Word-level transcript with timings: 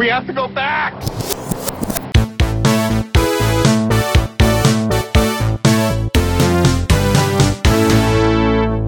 We 0.00 0.08
have 0.08 0.26
to 0.28 0.32
go 0.32 0.48
back! 0.48 0.94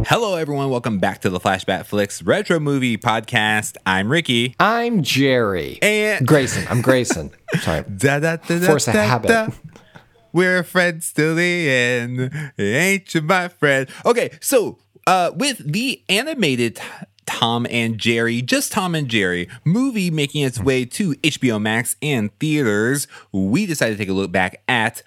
Hello, 0.06 0.36
everyone. 0.36 0.70
Welcome 0.70 1.00
back 1.00 1.20
to 1.20 1.28
the 1.28 1.38
Flashback 1.38 1.84
Flicks 1.84 2.22
Retro 2.22 2.58
Movie 2.60 2.96
Podcast. 2.96 3.76
I'm 3.84 4.10
Ricky. 4.10 4.56
I'm 4.58 5.02
Jerry. 5.02 5.78
And 5.82 6.26
Grayson. 6.26 6.66
I'm 6.70 6.80
Grayson. 6.80 7.30
Sorry. 7.60 7.82
Da, 7.94 8.18
da, 8.18 8.36
da, 8.36 8.58
da, 8.60 8.66
Force 8.66 8.88
of 8.88 8.94
da, 8.94 9.02
habit. 9.02 9.28
da. 9.28 9.48
We're 10.32 10.62
friends 10.62 11.12
till 11.12 11.34
the 11.34 11.68
end. 11.70 12.52
Ain't 12.58 13.14
you 13.14 13.20
my 13.20 13.48
friend? 13.48 13.86
Okay, 14.06 14.30
so 14.40 14.78
uh, 15.06 15.32
with 15.34 15.58
the 15.58 16.02
animated 16.08 16.80
Tom 17.26 17.66
and 17.70 17.98
Jerry, 17.98 18.42
just 18.42 18.72
Tom 18.72 18.94
and 18.94 19.08
Jerry 19.08 19.48
movie 19.64 20.10
making 20.10 20.42
its 20.42 20.60
way 20.60 20.84
to 20.86 21.14
HBO 21.16 21.60
Max 21.60 21.96
and 22.02 22.36
theaters, 22.38 23.06
we 23.32 23.66
decided 23.66 23.94
to 23.94 23.98
take 23.98 24.08
a 24.08 24.12
look 24.12 24.32
back 24.32 24.62
at 24.68 25.02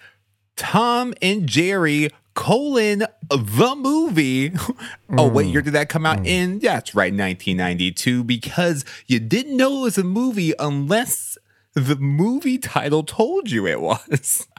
Tom 0.56 1.14
and 1.20 1.46
Jerry 1.46 2.10
colon 2.34 3.04
the 3.28 3.74
movie. 3.76 4.52
oh, 5.18 5.28
what 5.28 5.44
hmm. 5.44 5.50
year 5.50 5.62
did 5.62 5.72
that 5.72 5.88
come 5.88 6.06
out 6.06 6.20
hmm. 6.20 6.26
in? 6.26 6.60
Yeah, 6.60 6.74
that's 6.74 6.94
right, 6.94 7.12
1992, 7.12 8.24
because 8.24 8.84
you 9.06 9.18
didn't 9.18 9.56
know 9.56 9.78
it 9.78 9.82
was 9.82 9.98
a 9.98 10.04
movie 10.04 10.52
unless 10.58 11.38
the 11.74 11.96
movie 11.96 12.58
title 12.58 13.02
told 13.02 13.50
you 13.50 13.66
it 13.66 13.80
was. 13.80 14.46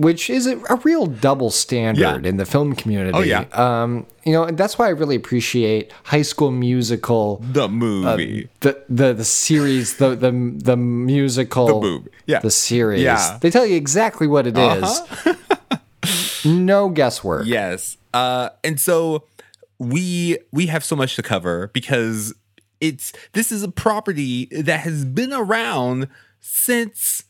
Which 0.00 0.30
is 0.30 0.46
a, 0.46 0.58
a 0.70 0.76
real 0.84 1.06
double 1.06 1.50
standard 1.50 2.00
Yeah. 2.00 2.28
in 2.28 2.36
the 2.38 2.46
film 2.46 2.74
community. 2.74 3.16
Oh, 3.18 3.22
yeah. 3.22 3.44
Um, 3.52 4.06
you 4.24 4.32
know, 4.32 4.44
and 4.44 4.56
that's 4.56 4.78
why 4.78 4.86
I 4.86 4.90
really 4.90 5.16
appreciate 5.16 5.92
High 6.04 6.22
School 6.22 6.50
Musical, 6.50 7.42
The 7.52 7.68
movie. 7.68 8.48
the 8.60 8.82
the 8.88 9.12
the 9.12 9.24
series, 9.24 9.96
the 9.98 10.14
the 10.16 10.30
the 10.56 10.76
musical, 10.76 11.66
The 11.66 11.86
movie. 11.88 12.10
Yeah. 12.26 12.38
the 12.40 12.50
series. 12.50 13.02
Yeah. 13.02 13.14
Uh-huh. 13.14 13.38
They 13.40 13.50
tell 13.50 13.66
you 13.66 13.76
exactly 13.76 14.26
what 14.26 14.46
it 14.46 14.56
is. 14.56 15.02
no 16.44 16.88
guesswork. 16.88 17.46
Yes. 17.46 17.96
Uh, 18.14 18.50
and 18.64 18.80
so 18.80 19.24
we 19.78 20.38
we 20.52 20.66
have 20.66 20.84
so 20.84 20.96
much 20.96 21.16
to 21.16 21.22
cover 21.22 21.68
because 21.72 22.34
it's 22.80 23.12
this 23.32 23.52
is 23.52 23.62
a 23.62 23.68
property 23.68 24.46
that 24.50 24.80
has 24.80 25.04
been 25.04 25.32
around 25.32 26.08
since 26.40 27.24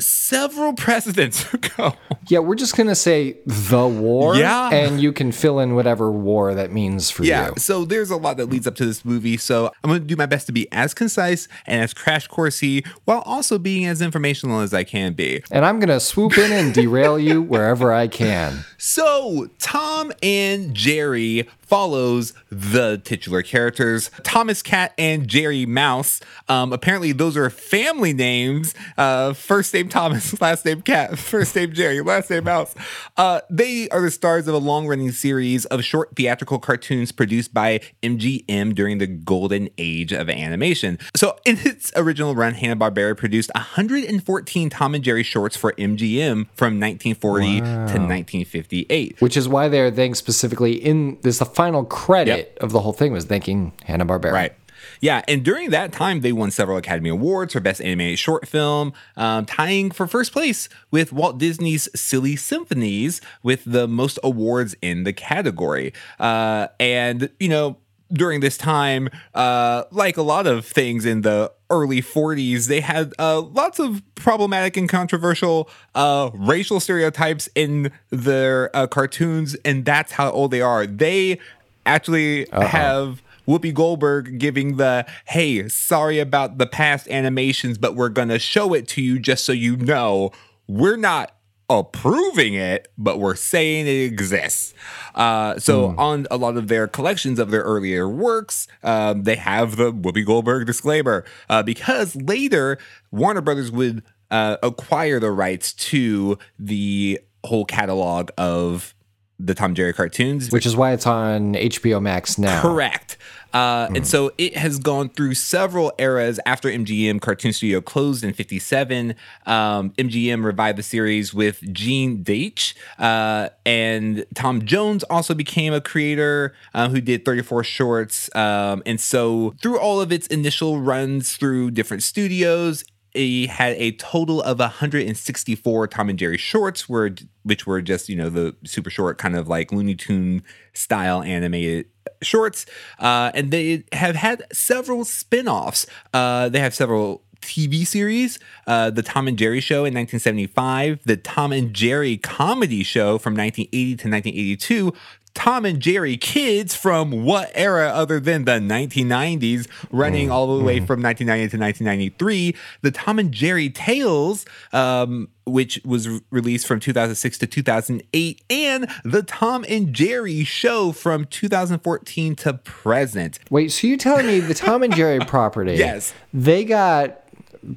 several 0.00 0.72
presidents 0.76 1.52
ago. 1.52 1.94
Yeah, 2.28 2.38
we're 2.40 2.54
just 2.54 2.76
gonna 2.76 2.94
say 2.94 3.36
the 3.46 3.86
war. 3.86 4.36
Yeah. 4.36 4.70
and 4.72 5.00
you 5.00 5.12
can 5.12 5.32
fill 5.32 5.58
in 5.60 5.74
whatever 5.74 6.10
war 6.10 6.54
that 6.54 6.72
means 6.72 7.10
for 7.10 7.24
Yeah, 7.24 7.48
you. 7.48 7.54
so 7.58 7.84
there's 7.84 8.10
a 8.10 8.16
lot 8.16 8.36
that 8.38 8.46
leads 8.46 8.66
up 8.66 8.74
to 8.76 8.84
this 8.86 9.04
movie. 9.04 9.36
So 9.36 9.70
I'm 9.84 9.90
to 9.90 10.00
do 10.00 10.16
my 10.16 10.26
best 10.26 10.46
to 10.46 10.52
be 10.52 10.66
as 10.72 10.94
concise 10.94 11.48
and 11.66 11.82
as 11.82 11.92
crash 11.94 12.28
coursey 12.28 12.86
while 13.04 13.20
also 13.26 13.58
being 13.58 13.86
as 13.86 14.00
informational 14.00 14.60
as 14.60 14.72
I 14.74 14.84
can 14.84 15.12
be. 15.12 15.42
And 15.50 15.64
I'm 15.64 15.78
gonna 15.80 16.00
swoop 16.00 16.38
in 16.38 16.52
and 16.52 16.72
derail 16.74 17.18
you 17.18 17.42
wherever 17.42 17.92
I 17.92 18.08
can. 18.08 18.64
So, 18.84 19.48
Tom 19.60 20.10
and 20.24 20.74
Jerry 20.74 21.48
follows 21.72 22.34
the 22.50 23.00
titular 23.02 23.40
characters, 23.40 24.10
Thomas 24.24 24.60
Cat 24.62 24.92
and 24.98 25.26
Jerry 25.26 25.64
Mouse. 25.64 26.20
Um, 26.46 26.70
apparently, 26.70 27.12
those 27.12 27.34
are 27.34 27.48
family 27.48 28.12
names. 28.12 28.74
Uh, 28.98 29.32
first 29.32 29.72
name 29.72 29.88
Thomas, 29.88 30.38
last 30.42 30.66
name 30.66 30.82
Cat, 30.82 31.18
first 31.18 31.56
name 31.56 31.72
Jerry, 31.72 32.02
last 32.02 32.28
name 32.28 32.44
Mouse. 32.44 32.74
Uh, 33.16 33.40
they 33.48 33.88
are 33.88 34.02
the 34.02 34.10
stars 34.10 34.46
of 34.48 34.54
a 34.54 34.58
long 34.58 34.86
running 34.86 35.12
series 35.12 35.64
of 35.64 35.82
short 35.82 36.14
theatrical 36.14 36.58
cartoons 36.58 37.10
produced 37.10 37.54
by 37.54 37.80
MGM 38.02 38.74
during 38.74 38.98
the 38.98 39.06
golden 39.06 39.70
age 39.78 40.12
of 40.12 40.28
animation. 40.28 40.98
So, 41.16 41.38
in 41.46 41.56
its 41.60 41.90
original 41.96 42.34
run, 42.34 42.52
Hanna-Barbera 42.52 43.16
produced 43.16 43.50
114 43.54 44.68
Tom 44.68 44.94
and 44.94 45.02
Jerry 45.02 45.22
shorts 45.22 45.56
for 45.56 45.72
MGM 45.72 46.48
from 46.54 46.78
1940 46.78 47.60
to 47.60 47.64
1958. 47.64 49.22
Which 49.22 49.38
is 49.38 49.48
why 49.48 49.68
they're 49.68 49.90
thanking 49.90 50.14
specifically 50.16 50.74
in 50.74 51.16
this 51.22 51.38
the 51.38 51.46
final 51.62 51.84
credit 51.84 52.58
of 52.60 52.72
the 52.72 52.80
whole 52.80 52.92
thing 52.92 53.12
was 53.12 53.24
thanking 53.24 53.72
Hanna 53.84 54.04
Barbera. 54.04 54.32
Right. 54.32 54.54
Yeah, 55.00 55.22
and 55.28 55.44
during 55.44 55.70
that 55.70 55.92
time, 55.92 56.20
they 56.20 56.32
won 56.32 56.50
several 56.50 56.76
Academy 56.76 57.08
Awards 57.08 57.52
for 57.52 57.60
Best 57.60 57.80
Animated 57.80 58.18
Short 58.18 58.48
Film, 58.48 58.92
um, 59.16 59.46
tying 59.46 59.92
for 59.92 60.08
first 60.08 60.32
place 60.32 60.68
with 60.90 61.12
Walt 61.12 61.38
Disney's 61.38 61.88
Silly 61.94 62.34
Symphonies 62.34 63.20
with 63.44 63.62
the 63.64 63.86
most 63.86 64.18
awards 64.24 64.74
in 64.82 65.04
the 65.04 65.12
category. 65.12 65.92
Uh, 66.18 66.66
and, 66.80 67.30
you 67.38 67.48
know, 67.48 67.78
during 68.12 68.40
this 68.40 68.56
time, 68.56 69.08
uh, 69.34 69.84
like 69.90 70.16
a 70.16 70.22
lot 70.22 70.46
of 70.46 70.66
things 70.66 71.04
in 71.04 71.22
the 71.22 71.52
early 71.70 72.02
40s, 72.02 72.68
they 72.68 72.80
had 72.80 73.12
uh, 73.18 73.40
lots 73.40 73.78
of 73.78 74.02
problematic 74.14 74.76
and 74.76 74.88
controversial 74.88 75.68
uh, 75.94 76.30
racial 76.34 76.80
stereotypes 76.80 77.48
in 77.54 77.90
their 78.10 78.74
uh, 78.76 78.86
cartoons, 78.86 79.54
and 79.64 79.84
that's 79.84 80.12
how 80.12 80.30
old 80.30 80.50
they 80.50 80.60
are. 80.60 80.86
They 80.86 81.38
actually 81.86 82.46
have 82.52 83.22
Whoopi 83.46 83.74
Goldberg 83.74 84.38
giving 84.38 84.76
the 84.76 85.06
hey, 85.26 85.68
sorry 85.68 86.18
about 86.18 86.58
the 86.58 86.66
past 86.66 87.08
animations, 87.08 87.78
but 87.78 87.96
we're 87.96 88.08
gonna 88.08 88.38
show 88.38 88.74
it 88.74 88.86
to 88.88 89.02
you 89.02 89.18
just 89.18 89.44
so 89.44 89.52
you 89.52 89.76
know 89.76 90.30
we're 90.68 90.96
not 90.96 91.34
approving 91.80 92.54
it, 92.54 92.88
but 92.96 93.18
we're 93.18 93.34
saying 93.34 93.86
it 93.86 94.04
exists. 94.04 94.74
Uh, 95.14 95.58
so 95.58 95.94
on 95.98 96.26
a 96.30 96.36
lot 96.36 96.56
of 96.56 96.68
their 96.68 96.86
collections 96.86 97.38
of 97.38 97.50
their 97.50 97.62
earlier 97.62 98.08
works, 98.08 98.68
um, 98.82 99.24
they 99.24 99.36
have 99.36 99.76
the 99.76 99.92
Whoopi 99.92 100.24
Goldberg 100.24 100.66
disclaimer 100.66 101.24
uh, 101.48 101.62
because 101.62 102.16
later 102.16 102.78
Warner 103.10 103.40
Brothers 103.40 103.70
would 103.70 104.02
uh, 104.30 104.56
acquire 104.62 105.20
the 105.20 105.30
rights 105.30 105.72
to 105.74 106.38
the 106.58 107.20
whole 107.44 107.64
catalog 107.64 108.30
of 108.38 108.94
the 109.38 109.54
Tom 109.54 109.74
Jerry 109.74 109.92
cartoons, 109.92 110.50
Which 110.52 110.66
is 110.66 110.76
why 110.76 110.92
it's 110.92 111.06
on 111.06 111.54
HBO 111.54 112.00
Max 112.00 112.38
now. 112.38 112.62
Correct. 112.62 113.16
Uh, 113.52 113.88
And 113.94 114.06
so 114.06 114.32
it 114.38 114.56
has 114.56 114.78
gone 114.78 115.08
through 115.10 115.34
several 115.34 115.92
eras 115.98 116.40
after 116.46 116.68
MGM 116.68 117.20
Cartoon 117.20 117.52
Studio 117.52 117.80
closed 117.80 118.24
in 118.24 118.32
57. 118.32 119.14
Um, 119.46 119.90
MGM 119.90 120.44
revived 120.44 120.78
the 120.78 120.82
series 120.82 121.34
with 121.34 121.60
Gene 121.72 122.24
Deitch. 122.24 122.74
Uh, 122.98 123.50
and 123.66 124.24
Tom 124.34 124.64
Jones 124.64 125.04
also 125.04 125.34
became 125.34 125.72
a 125.72 125.80
creator 125.80 126.54
uh, 126.74 126.88
who 126.88 127.00
did 127.00 127.24
34 127.24 127.64
shorts. 127.64 128.34
Um, 128.34 128.82
and 128.86 129.00
so 129.00 129.54
through 129.60 129.78
all 129.78 130.00
of 130.00 130.10
its 130.12 130.26
initial 130.28 130.80
runs 130.80 131.36
through 131.36 131.72
different 131.72 132.02
studios, 132.02 132.84
it 133.14 133.50
had 133.50 133.76
a 133.76 133.92
total 133.92 134.42
of 134.42 134.58
164 134.58 135.86
Tom 135.88 136.08
and 136.08 136.18
Jerry 136.18 136.38
shorts, 136.38 136.88
were 136.88 137.14
which 137.42 137.66
were 137.66 137.82
just 137.82 138.08
you 138.08 138.16
know 138.16 138.28
the 138.28 138.56
super 138.64 138.90
short 138.90 139.18
kind 139.18 139.36
of 139.36 139.48
like 139.48 139.72
Looney 139.72 139.94
Tune 139.94 140.42
style 140.72 141.22
animated 141.22 141.86
shorts, 142.22 142.66
uh, 142.98 143.30
and 143.34 143.50
they 143.50 143.84
have 143.92 144.16
had 144.16 144.44
several 144.52 145.04
spin-offs. 145.04 145.86
Uh, 146.14 146.48
they 146.48 146.60
have 146.60 146.74
several 146.74 147.22
TV 147.42 147.86
series, 147.86 148.38
uh, 148.66 148.88
the 148.88 149.02
Tom 149.02 149.28
and 149.28 149.36
Jerry 149.36 149.60
Show 149.60 149.84
in 149.84 149.92
1975, 149.94 151.00
the 151.04 151.16
Tom 151.16 151.52
and 151.52 151.74
Jerry 151.74 152.16
Comedy 152.16 152.82
Show 152.82 153.18
from 153.18 153.34
1980 153.34 153.96
to 153.96 154.08
1982. 154.08 154.92
Tom 155.34 155.64
and 155.64 155.80
Jerry 155.80 156.16
Kids 156.16 156.74
from 156.74 157.24
what 157.24 157.50
era 157.54 157.88
other 157.88 158.20
than 158.20 158.44
the 158.44 158.52
1990s, 158.60 159.66
running 159.90 160.30
all 160.30 160.58
the 160.58 160.62
way 160.64 160.76
from 160.78 161.02
1990 161.02 161.56
to 161.56 161.60
1993. 161.60 162.54
The 162.82 162.90
Tom 162.90 163.18
and 163.18 163.32
Jerry 163.32 163.70
Tales, 163.70 164.44
um, 164.72 165.28
which 165.46 165.80
was 165.84 166.08
re- 166.08 166.20
released 166.30 166.66
from 166.66 166.80
2006 166.80 167.38
to 167.38 167.46
2008, 167.46 168.42
and 168.50 168.88
the 169.04 169.22
Tom 169.22 169.64
and 169.68 169.92
Jerry 169.94 170.44
Show 170.44 170.92
from 170.92 171.24
2014 171.24 172.36
to 172.36 172.54
present. 172.54 173.38
Wait, 173.50 173.72
so 173.72 173.86
you're 173.86 173.96
telling 173.96 174.26
me 174.26 174.40
the 174.40 174.54
Tom 174.54 174.82
and 174.82 174.94
Jerry 174.94 175.18
property? 175.26 175.74
Yes. 175.74 176.12
They 176.34 176.64
got 176.64 177.20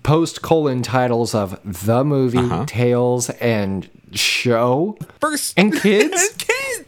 post 0.04 0.42
colon 0.42 0.82
titles 0.82 1.34
of 1.34 1.60
the 1.64 2.04
movie, 2.04 2.38
Uh-huh. 2.40 2.66
Tales, 2.68 3.30
and 3.30 3.90
Show. 4.14 4.98
First 5.20 5.54
And 5.58 5.74
kids? 5.74 6.14
and 6.30 6.38
kids. 6.38 6.85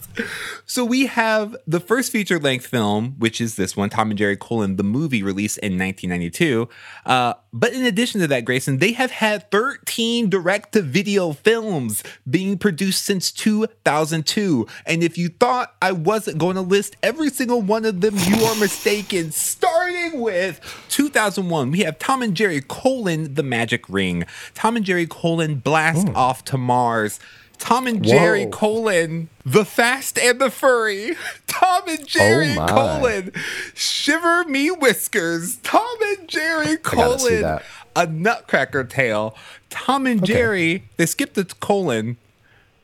So 0.66 0.84
we 0.84 1.06
have 1.06 1.56
the 1.66 1.80
first 1.80 2.12
feature 2.12 2.40
length 2.40 2.68
film, 2.68 3.16
which 3.18 3.40
is 3.40 3.56
this 3.56 3.78
one, 3.78 3.90
Tom 3.90 4.12
and 4.12 4.18
Jerry 4.18 4.36
colon 4.36 4.76
the 4.76 4.84
movie, 4.84 5.24
released 5.24 5.58
in 5.60 5.78
1992. 5.78 6.68
Uh, 7.06 7.34
but 7.54 7.74
in 7.74 7.86
addition 7.86 8.22
to 8.22 8.28
that, 8.28 8.46
Grayson, 8.46 8.78
they 8.78 8.92
have 8.92 9.12
had 9.12 9.50
13 9.50 10.30
direct 10.30 10.74
to 10.74 10.82
video 10.82 11.34
films 11.34 12.04
being 12.30 12.58
produced 12.58 13.06
since 13.06 13.32
2002. 13.32 14.68
And 14.86 15.04
if 15.04 15.18
you 15.18 15.30
thought 15.30 15.74
I 15.82 15.94
wasn't 15.94 16.38
going 16.38 16.56
to 16.56 16.62
list 16.62 16.98
every 17.02 17.30
single 17.30 17.62
one 17.62 17.86
of 17.86 18.02
them, 18.02 18.16
you 18.18 18.44
are 18.44 18.56
mistaken. 18.56 19.32
Starting 19.32 20.20
with 20.20 20.60
2001, 20.90 21.72
we 21.72 21.80
have 21.80 21.98
Tom 21.98 22.22
and 22.22 22.36
Jerry 22.36 22.62
colon 22.62 23.34
the 23.34 23.44
Magic 23.44 23.88
Ring, 23.90 24.26
Tom 24.54 24.76
and 24.76 24.86
Jerry 24.86 25.08
colon 25.08 25.56
Blast 25.56 26.10
Off 26.10 26.44
to 26.46 26.58
Mars. 26.58 27.20
Tom 27.60 27.88
and 27.88 28.04
Jerry 28.04 28.46
Whoa. 28.46 28.52
colon 28.52 29.30
the 29.46 29.66
fast 29.66 30.18
and 30.18 30.40
the 30.40 30.52
furry. 30.52 31.16
Tom 31.48 31.84
and 31.88 32.02
oh 32.02 32.06
Jerry 32.06 32.56
my. 32.56 32.68
colon 32.68 33.32
shiver 33.74 34.46
me 34.46 34.72
whiskers. 34.72 35.58
Tom 35.58 35.98
and 36.02 36.28
Jerry 36.28 36.78
colon 36.78 37.60
a 37.98 38.06
Nutcracker 38.06 38.84
Tale, 38.84 39.36
Tom 39.72 40.06
and 40.06 40.24
Jerry, 40.24 40.84
they 40.98 41.08
skipped 41.08 41.34
the 41.34 41.46
colon, 41.46 42.18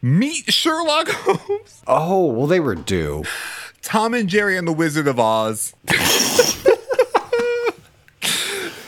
meet 0.02 0.52
Sherlock 0.52 1.08
Holmes, 1.10 1.84
Oh, 1.88 2.26
well, 2.26 2.48
they 2.48 2.60
were 2.60 2.74
due. 2.74 3.24
Tom 3.84 4.16
and 4.16 4.28
Jerry 4.28 4.58
and 4.58 4.68
the 4.68 4.74
Wizard 4.74 5.08
of 5.08 5.20
Oz. 5.20 5.76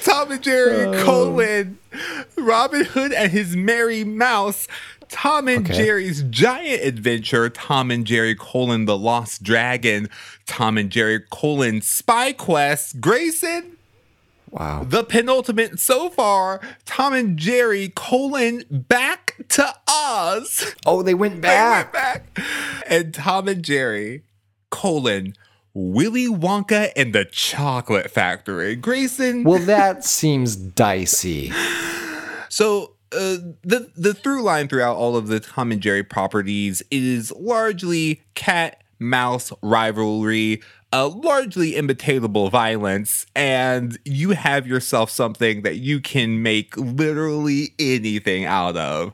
Tom 0.02 0.32
and 0.32 0.42
Jerry, 0.42 0.86
oh. 0.86 1.04
colon, 1.04 1.78
Robin 2.36 2.86
Hood 2.86 3.14
and 3.14 3.32
his 3.32 3.56
Merry 3.56 4.04
Mouse, 4.04 4.68
Tom 5.10 5.48
and 5.48 5.66
Okay. 5.70 5.78
Jerry's 5.78 6.24
Giant 6.24 6.84
Adventure, 6.84 7.50
Tom 7.50 7.92
and 7.92 8.06
Jerry, 8.06 8.36
colon, 8.36 8.86
The 8.86 8.98
Lost 8.98 9.44
Dragon, 9.44 10.10
Tom 10.46 10.78
and 10.78 10.90
Jerry, 10.90 11.22
colon, 11.30 11.82
Spy 11.82 12.34
Quest, 12.34 13.00
Grayson, 13.02 13.78
Wow. 14.52 14.86
the 14.88 15.04
penultimate 15.04 15.80
so 15.80 16.10
far, 16.10 16.62
Tom 16.86 17.14
and 17.14 17.38
Jerry, 17.38 17.92
colon, 17.96 18.64
Back 18.70 19.36
to 19.50 19.74
Oz. 19.88 20.74
Oh, 20.86 21.02
they 21.02 21.14
went 21.14 21.42
They 21.42 21.48
went 21.50 21.92
back. 21.92 21.94
back. 21.94 22.40
And 22.88 23.14
Tom 23.14 23.48
and 23.48 23.64
Jerry, 23.64 24.24
colon, 24.70 25.34
Willy 25.74 26.28
Wonka 26.28 26.92
and 26.96 27.14
the 27.14 27.26
Chocolate 27.26 28.10
Factory. 28.10 28.76
Grayson. 28.78 29.44
Well, 29.44 29.60
that 29.66 30.06
seems 30.06 30.56
dicey. 30.56 31.52
so 32.50 32.95
uh, 33.16 33.38
the 33.64 33.90
the 33.96 34.14
through 34.14 34.44
line 34.44 34.68
throughout 34.68 34.98
all 34.98 35.16
of 35.16 35.28
the 35.28 35.40
Tom 35.40 35.72
and 35.72 35.82
Jerry 35.82 36.04
properties 36.04 36.84
is 36.92 37.32
largely 37.32 38.22
cat 38.34 38.84
mouse 39.00 39.52
rivalry, 39.62 40.62
uh, 40.94 41.10
largely 41.10 41.74
imitatable 41.74 42.50
violence, 42.52 43.26
and 43.36 43.98
you 44.06 44.32
have 44.32 44.68
yourself 44.68 45.10
something 45.10 45.62
that 45.64 45.78
you 45.78 46.00
can 46.00 46.42
make 46.42 46.76
literally 46.78 47.74
anything 47.80 48.46
out 48.46 48.78
of. 48.78 49.14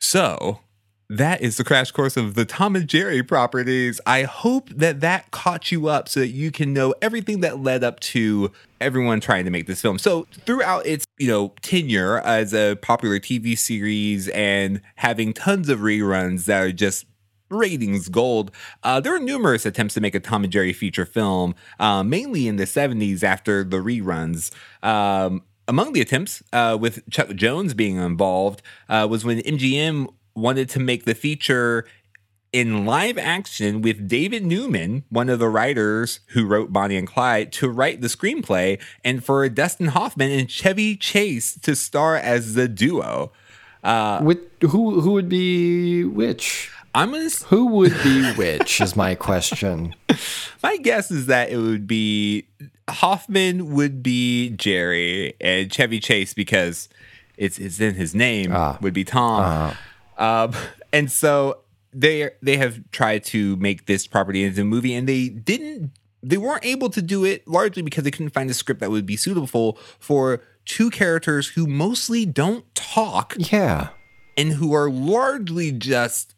So 0.00 0.60
that 1.10 1.40
is 1.40 1.56
the 1.56 1.64
crash 1.64 1.90
course 1.90 2.16
of 2.16 2.34
the 2.34 2.44
Tom 2.44 2.76
and 2.76 2.86
Jerry 2.86 3.22
properties. 3.22 4.00
I 4.04 4.24
hope 4.24 4.68
that 4.70 5.00
that 5.00 5.30
caught 5.30 5.72
you 5.72 5.88
up 5.88 6.08
so 6.08 6.20
that 6.20 6.28
you 6.28 6.50
can 6.50 6.74
know 6.74 6.94
everything 7.00 7.40
that 7.40 7.60
led 7.60 7.82
up 7.82 7.98
to 8.00 8.52
everyone 8.80 9.20
trying 9.20 9.46
to 9.46 9.50
make 9.50 9.66
this 9.66 9.80
film. 9.80 9.98
So 9.98 10.26
throughout 10.44 10.84
its, 10.86 11.06
you 11.18 11.28
know, 11.28 11.54
tenure 11.62 12.18
as 12.18 12.52
a 12.52 12.74
popular 12.76 13.18
TV 13.18 13.56
series 13.56 14.28
and 14.28 14.82
having 14.96 15.32
tons 15.32 15.70
of 15.70 15.80
reruns 15.80 16.44
that 16.44 16.62
are 16.62 16.72
just 16.72 17.06
ratings 17.50 18.10
gold. 18.10 18.50
Uh, 18.82 19.00
there 19.00 19.12
were 19.12 19.18
numerous 19.18 19.64
attempts 19.64 19.94
to 19.94 20.02
make 20.02 20.14
a 20.14 20.20
Tom 20.20 20.44
and 20.44 20.52
Jerry 20.52 20.74
feature 20.74 21.06
film, 21.06 21.54
uh, 21.80 22.02
mainly 22.02 22.46
in 22.46 22.56
the 22.56 22.64
70s 22.64 23.22
after 23.22 23.64
the 23.64 23.78
reruns. 23.78 24.52
Um, 24.82 25.42
among 25.66 25.94
the 25.94 26.02
attempts, 26.02 26.42
uh, 26.52 26.76
with 26.78 27.08
Chuck 27.10 27.28
Jones 27.34 27.72
being 27.74 27.96
involved, 27.96 28.62
uh, 28.88 29.06
was 29.08 29.24
when 29.24 29.38
MGM 29.40 30.08
wanted 30.38 30.68
to 30.70 30.80
make 30.80 31.04
the 31.04 31.14
feature 31.14 31.84
in 32.52 32.86
live 32.86 33.18
action 33.18 33.82
with 33.82 34.08
David 34.08 34.44
Newman, 34.44 35.04
one 35.10 35.28
of 35.28 35.38
the 35.38 35.48
writers 35.48 36.20
who 36.28 36.46
wrote 36.46 36.72
Bonnie 36.72 36.96
and 36.96 37.06
Clyde, 37.06 37.52
to 37.52 37.68
write 37.68 38.00
the 38.00 38.08
screenplay, 38.08 38.80
and 39.04 39.22
for 39.22 39.46
Dustin 39.50 39.88
Hoffman 39.88 40.30
and 40.30 40.50
Chevy 40.50 40.96
Chase 40.96 41.58
to 41.60 41.76
star 41.76 42.16
as 42.16 42.54
the 42.54 42.66
duo. 42.66 43.32
Uh, 43.84 44.20
with 44.22 44.38
who 44.62 45.00
who 45.00 45.12
would 45.12 45.28
be 45.28 46.04
which? 46.04 46.70
I'm 46.94 47.12
gonna. 47.12 47.24
s- 47.26 47.42
Who 47.44 47.66
would 47.66 47.94
be 48.02 48.32
which 48.32 48.80
is 48.80 48.96
my 48.96 49.14
question. 49.14 49.94
My 50.62 50.78
guess 50.78 51.10
is 51.10 51.26
that 51.26 51.50
it 51.50 51.58
would 51.58 51.86
be 51.86 52.48
Hoffman 52.88 53.72
would 53.74 54.02
be 54.02 54.50
Jerry 54.50 55.34
and 55.40 55.70
Chevy 55.70 56.00
Chase 56.00 56.34
because 56.34 56.88
it's 57.36 57.58
it's 57.58 57.78
in 57.78 57.94
his 57.94 58.14
name 58.14 58.50
ah. 58.52 58.78
would 58.80 58.94
be 58.94 59.04
Tom. 59.04 59.42
Ah. 59.44 59.78
Um, 60.18 60.52
and 60.92 61.10
so 61.10 61.60
they 61.92 62.30
they 62.42 62.56
have 62.58 62.80
tried 62.90 63.24
to 63.24 63.56
make 63.56 63.86
this 63.86 64.06
property 64.06 64.44
into 64.44 64.62
a 64.62 64.64
movie, 64.64 64.94
and 64.94 65.08
they 65.08 65.28
didn't. 65.28 65.92
They 66.22 66.36
weren't 66.36 66.64
able 66.64 66.90
to 66.90 67.00
do 67.00 67.24
it 67.24 67.46
largely 67.46 67.80
because 67.82 68.02
they 68.04 68.10
couldn't 68.10 68.30
find 68.30 68.50
a 68.50 68.54
script 68.54 68.80
that 68.80 68.90
would 68.90 69.06
be 69.06 69.16
suitable 69.16 69.78
for 70.00 70.42
two 70.64 70.90
characters 70.90 71.48
who 71.48 71.66
mostly 71.66 72.26
don't 72.26 72.64
talk 72.74 73.34
Yeah. 73.38 73.90
and 74.36 74.52
who 74.54 74.74
are 74.74 74.90
largely 74.90 75.70
just 75.70 76.34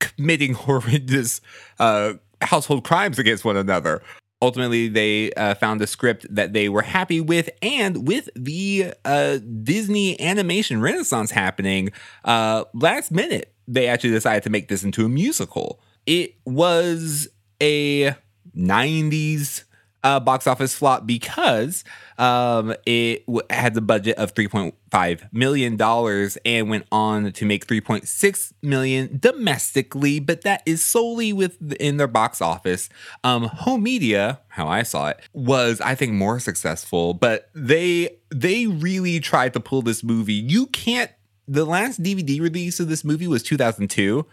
committing 0.00 0.54
horrendous 0.66 1.40
uh, 1.78 2.14
household 2.42 2.82
crimes 2.84 3.18
against 3.20 3.44
one 3.44 3.56
another. 3.56 4.02
Ultimately, 4.42 4.88
they 4.88 5.32
uh, 5.32 5.54
found 5.54 5.82
a 5.82 5.86
script 5.86 6.26
that 6.34 6.52
they 6.54 6.68
were 6.68 6.82
happy 6.82 7.20
with, 7.20 7.50
and 7.60 8.08
with 8.08 8.30
the 8.34 8.94
uh, 9.04 9.38
Disney 9.62 10.18
animation 10.20 10.80
renaissance 10.80 11.30
happening, 11.30 11.92
uh, 12.24 12.64
last 12.72 13.10
minute 13.10 13.54
they 13.68 13.86
actually 13.86 14.10
decided 14.10 14.42
to 14.42 14.50
make 14.50 14.68
this 14.68 14.82
into 14.82 15.04
a 15.04 15.08
musical. 15.08 15.80
It 16.06 16.34
was 16.44 17.28
a 17.60 18.14
90s 18.56 19.64
uh, 20.02 20.20
box 20.20 20.46
office 20.46 20.74
flop 20.74 21.06
because 21.06 21.84
um, 22.18 22.74
it 22.86 23.24
w- 23.26 23.46
had 23.50 23.74
the 23.74 23.80
budget 23.80 24.16
of 24.16 24.34
3.5 24.34 25.32
million 25.32 25.76
dollars 25.76 26.38
and 26.44 26.70
went 26.70 26.86
on 26.90 27.32
to 27.32 27.44
make 27.44 27.66
3.6 27.66 28.52
million 28.62 29.18
domestically, 29.18 30.20
but 30.20 30.42
that 30.42 30.62
is 30.66 30.84
solely 30.84 31.32
within 31.32 31.96
their 31.96 32.06
box 32.06 32.40
office. 32.40 32.88
Um, 33.24 33.44
home 33.44 33.82
media, 33.82 34.40
how 34.48 34.68
I 34.68 34.82
saw 34.82 35.08
it, 35.08 35.20
was 35.32 35.80
I 35.80 35.94
think 35.94 36.12
more 36.12 36.40
successful, 36.40 37.14
but 37.14 37.50
they 37.54 38.16
they 38.30 38.66
really 38.66 39.20
tried 39.20 39.52
to 39.54 39.60
pull 39.60 39.82
this 39.82 40.02
movie. 40.02 40.34
You 40.34 40.66
can't. 40.66 41.10
The 41.48 41.64
last 41.64 42.00
DVD 42.00 42.40
release 42.40 42.78
of 42.78 42.88
this 42.88 43.04
movie 43.04 43.26
was 43.26 43.42
2002 43.42 44.24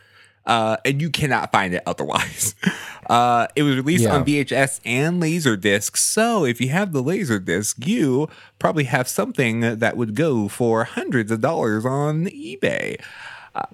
uh, 0.48 0.78
and 0.84 1.00
you 1.02 1.10
cannot 1.12 1.52
find 1.52 1.74
it 1.76 1.84
otherwise. 1.86 2.56
Uh, 3.10 3.48
it 3.56 3.64
was 3.64 3.78
released 3.78 4.04
Yeah. 4.04 4.16
on 4.18 4.26
VHS 4.26 4.82
and 4.84 5.24
Laserdisc, 5.24 5.96
so 5.96 6.44
if 6.44 6.60
you 6.60 6.68
have 6.68 6.92
the 6.92 7.02
Laserdisc, 7.02 7.88
you 7.88 8.28
probably 8.60 8.84
have 8.84 9.08
something 9.08 9.62
that 9.62 9.96
would 9.96 10.14
go 10.14 10.50
for 10.50 10.84
hundreds 10.84 11.32
of 11.32 11.40
dollars 11.40 11.86
on 11.86 12.26
eBay. 12.26 13.00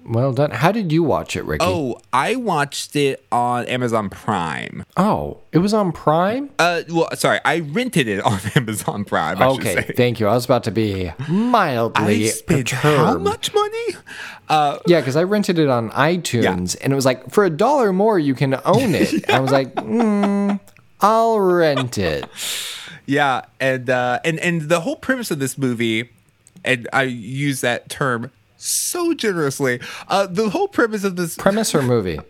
Well 0.04 0.32
done. 0.32 0.50
How 0.50 0.72
did 0.72 0.92
you 0.92 1.02
watch 1.02 1.36
it, 1.36 1.44
Ricky? 1.44 1.64
Oh, 1.66 2.00
I 2.12 2.36
watched 2.36 2.94
it 2.96 3.24
on 3.32 3.66
Amazon 3.66 4.10
Prime. 4.10 4.84
Oh, 4.96 5.38
it 5.52 5.58
was 5.58 5.72
on 5.74 5.92
Prime? 5.92 6.50
Uh, 6.58 6.82
well, 6.90 7.08
sorry, 7.14 7.40
I 7.44 7.60
rented 7.60 8.08
it 8.08 8.20
on 8.24 8.38
Amazon 8.54 9.04
Prime. 9.04 9.40
I 9.40 9.46
Okay, 9.48 9.82
thank 9.96 10.20
you. 10.20 10.28
I 10.28 10.34
was 10.34 10.44
about 10.44 10.64
to 10.64 10.70
be 10.70 11.12
mildly 11.28 12.26
I 12.26 12.28
spent 12.28 12.70
perturbed. 12.70 12.96
how 12.98 13.18
much 13.18 13.52
money? 13.54 13.86
Uh, 14.48 14.78
Yeah, 14.86 15.00
because 15.00 15.16
I 15.16 15.22
rented 15.24 15.58
it 15.58 15.68
on 15.68 15.90
iTunes, 15.90 16.76
and 16.82 16.92
it 16.92 16.96
was 16.96 17.04
like 17.06 17.30
for 17.30 17.44
a 17.44 17.50
dollar 17.50 17.92
more 17.92 18.18
you 18.18 18.34
can 18.34 18.54
own 18.64 18.94
it. 18.94 19.28
I 19.32 19.40
was 19.40 19.50
like, 19.52 19.74
mm, 19.74 20.60
I'll 21.00 21.40
rent 21.40 21.98
it. 21.98 22.28
Yeah, 23.06 23.42
and 23.60 23.88
uh, 23.90 24.20
and 24.24 24.38
and 24.40 24.62
the 24.62 24.80
whole 24.80 24.96
premise 24.96 25.30
of 25.30 25.38
this 25.38 25.58
movie, 25.58 26.10
and 26.64 26.88
I 26.92 27.02
use 27.02 27.60
that 27.60 27.88
term 27.90 28.30
so 28.64 29.14
generously. 29.14 29.80
Uh, 30.08 30.26
the 30.26 30.50
whole 30.50 30.68
premise 30.68 31.04
of 31.04 31.16
this 31.16 31.36
Premise 31.36 31.74
or 31.74 31.82
movie? 31.82 32.20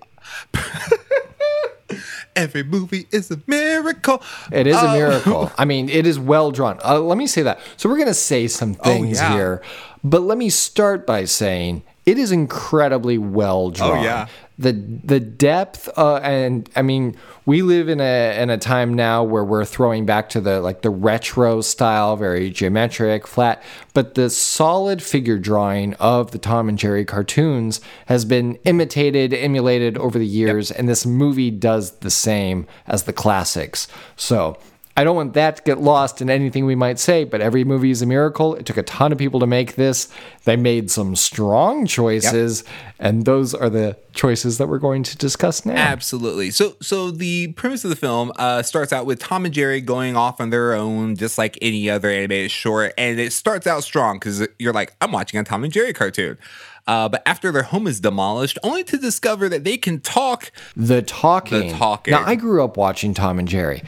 every 2.37 2.63
movie 2.65 3.07
is 3.13 3.31
a 3.31 3.41
miracle. 3.47 4.23
It 4.51 4.67
is 4.67 4.77
a 4.77 4.89
Uh, 4.91 4.93
miracle. 4.95 5.53
I 5.59 5.65
mean, 5.65 5.89
it 5.89 6.07
is 6.07 6.19
well 6.19 6.51
drawn. 6.51 6.79
Uh, 6.85 6.99
let 7.01 7.19
me 7.19 7.27
say 7.27 7.43
that. 7.43 7.61
So 7.77 7.89
we're 7.89 7.99
gonna 7.99 8.15
say 8.15 8.49
some 8.49 8.75
things 8.75 9.19
Oh, 9.21 9.23
yeah. 9.23 9.33
here, 9.35 9.63
but 10.03 10.23
let 10.23 10.39
me 10.39 10.51
start 10.51 11.07
by 11.07 11.25
saying 11.25 11.83
it 12.07 12.19
is 12.19 12.33
incredibly 12.33 13.19
well 13.19 13.71
drawn. 13.71 13.99
Oh, 13.99 14.03
yeah. 14.03 14.27
The 14.57 14.73
the 14.73 15.19
depth 15.19 15.89
uh, 15.99 16.17
and 16.17 16.71
I 16.77 16.83
mean 16.83 17.17
we 17.45 17.63
live 17.63 17.89
in 17.89 18.01
a 18.01 18.41
in 18.41 18.51
a 18.51 18.59
time 18.59 18.95
now 18.95 19.25
where 19.25 19.45
we're 19.45 19.65
throwing 19.65 20.07
back 20.07 20.29
to 20.31 20.41
the 20.41 20.61
like 20.61 20.83
the 20.83 20.91
retro 20.91 21.61
style, 21.61 22.17
very 22.17 22.51
geometric, 22.51 23.27
flat, 23.27 23.63
but 23.95 24.15
the 24.15 24.31
solid 24.31 25.03
figure 25.03 25.39
drawing 25.39 25.95
of 25.95 26.31
the 26.31 26.39
Tom 26.39 26.69
and 26.69 26.79
Jerry 26.79 27.05
cartoons 27.05 27.81
has 28.07 28.25
been 28.25 28.55
imitated, 28.65 29.35
emulated 29.35 29.99
over 29.99 30.21
the 30.21 30.27
years, 30.27 30.71
and 30.71 30.89
this 30.89 31.05
movie 31.05 31.51
does 31.51 31.93
the 31.99 32.11
same 32.11 32.67
as 32.87 33.05
the 33.05 33.13
classics. 33.13 33.89
So 34.15 34.57
I 34.97 35.03
don't 35.03 35.17
want 35.17 35.35
that 35.35 35.57
to 35.57 35.63
get 35.63 35.81
lost 35.81 36.23
in 36.23 36.31
anything 36.31 36.67
we 36.67 36.77
might 36.77 37.01
say, 37.01 37.25
but 37.25 37.41
every 37.41 37.65
movie 37.65 37.91
is 37.91 38.01
a 38.01 38.07
miracle. 38.07 38.55
It 38.55 38.65
took 38.65 38.77
a 38.77 38.83
ton 38.85 39.11
of 39.11 39.19
people 39.19 39.41
to 39.41 39.47
make 39.47 39.75
this. 39.75 40.09
They 40.45 40.57
made 40.57 40.89
some 40.89 41.17
strong 41.17 41.85
choices, 41.87 42.63
and 43.01 43.25
those 43.25 43.55
are 43.55 43.69
the 43.69 43.97
choices 44.13 44.59
that 44.59 44.69
we're 44.69 44.79
going 44.79 45.03
to 45.03 45.17
discuss 45.17 45.67
now. 45.67 45.75
Absolutely. 45.75 46.53
So, 46.53 46.77
so 46.81 47.11
the 47.11 47.49
premise 47.55 47.83
of 47.83 47.91
the 47.91 47.97
film 47.97 48.31
uh, 48.37 48.63
starts 48.63 48.93
out 48.93 49.05
with 49.05 49.19
Tom 49.19 49.45
and 49.45 49.53
Jerry 49.53 49.81
going 49.81 50.17
off 50.17 50.41
on 50.41 50.51
their 50.51 50.75
own, 50.75 51.17
just 51.17 51.39
like 51.39 51.59
any 51.61 51.91
other 51.91 52.09
animated 52.09 52.53
short, 52.53 52.95
and 52.97 53.19
it 53.19 53.33
starts 53.33 53.67
out 53.67 53.83
strong 53.83 54.21
because 54.21 54.47
you're 54.61 54.73
like, 54.73 54.95
I'm 55.01 55.11
watching 55.11 55.41
a 55.41 55.45
Tom 55.45 55.65
and 55.65 55.73
Jerry 55.73 55.93
cartoon. 55.93 56.39
Uh, 56.87 57.09
but 57.09 57.23
after 57.27 57.51
their 57.51 57.63
home 57.63 57.87
is 57.87 57.99
demolished, 57.99 58.59
only 58.63 58.85
to 58.85 58.99
discover 58.99 59.49
that 59.49 59.65
they 59.65 59.77
can 59.77 60.01
talk. 60.01 60.53
The 60.77 61.03
talking. 61.03 61.69
The 61.69 61.75
talking. 61.75 62.13
Now, 62.13 62.25
I 62.25 62.35
grew 62.35 62.63
up 62.63 62.77
watching 62.77 63.15
Tom 63.15 63.39
and 63.39 63.49
Jerry. 63.49 63.83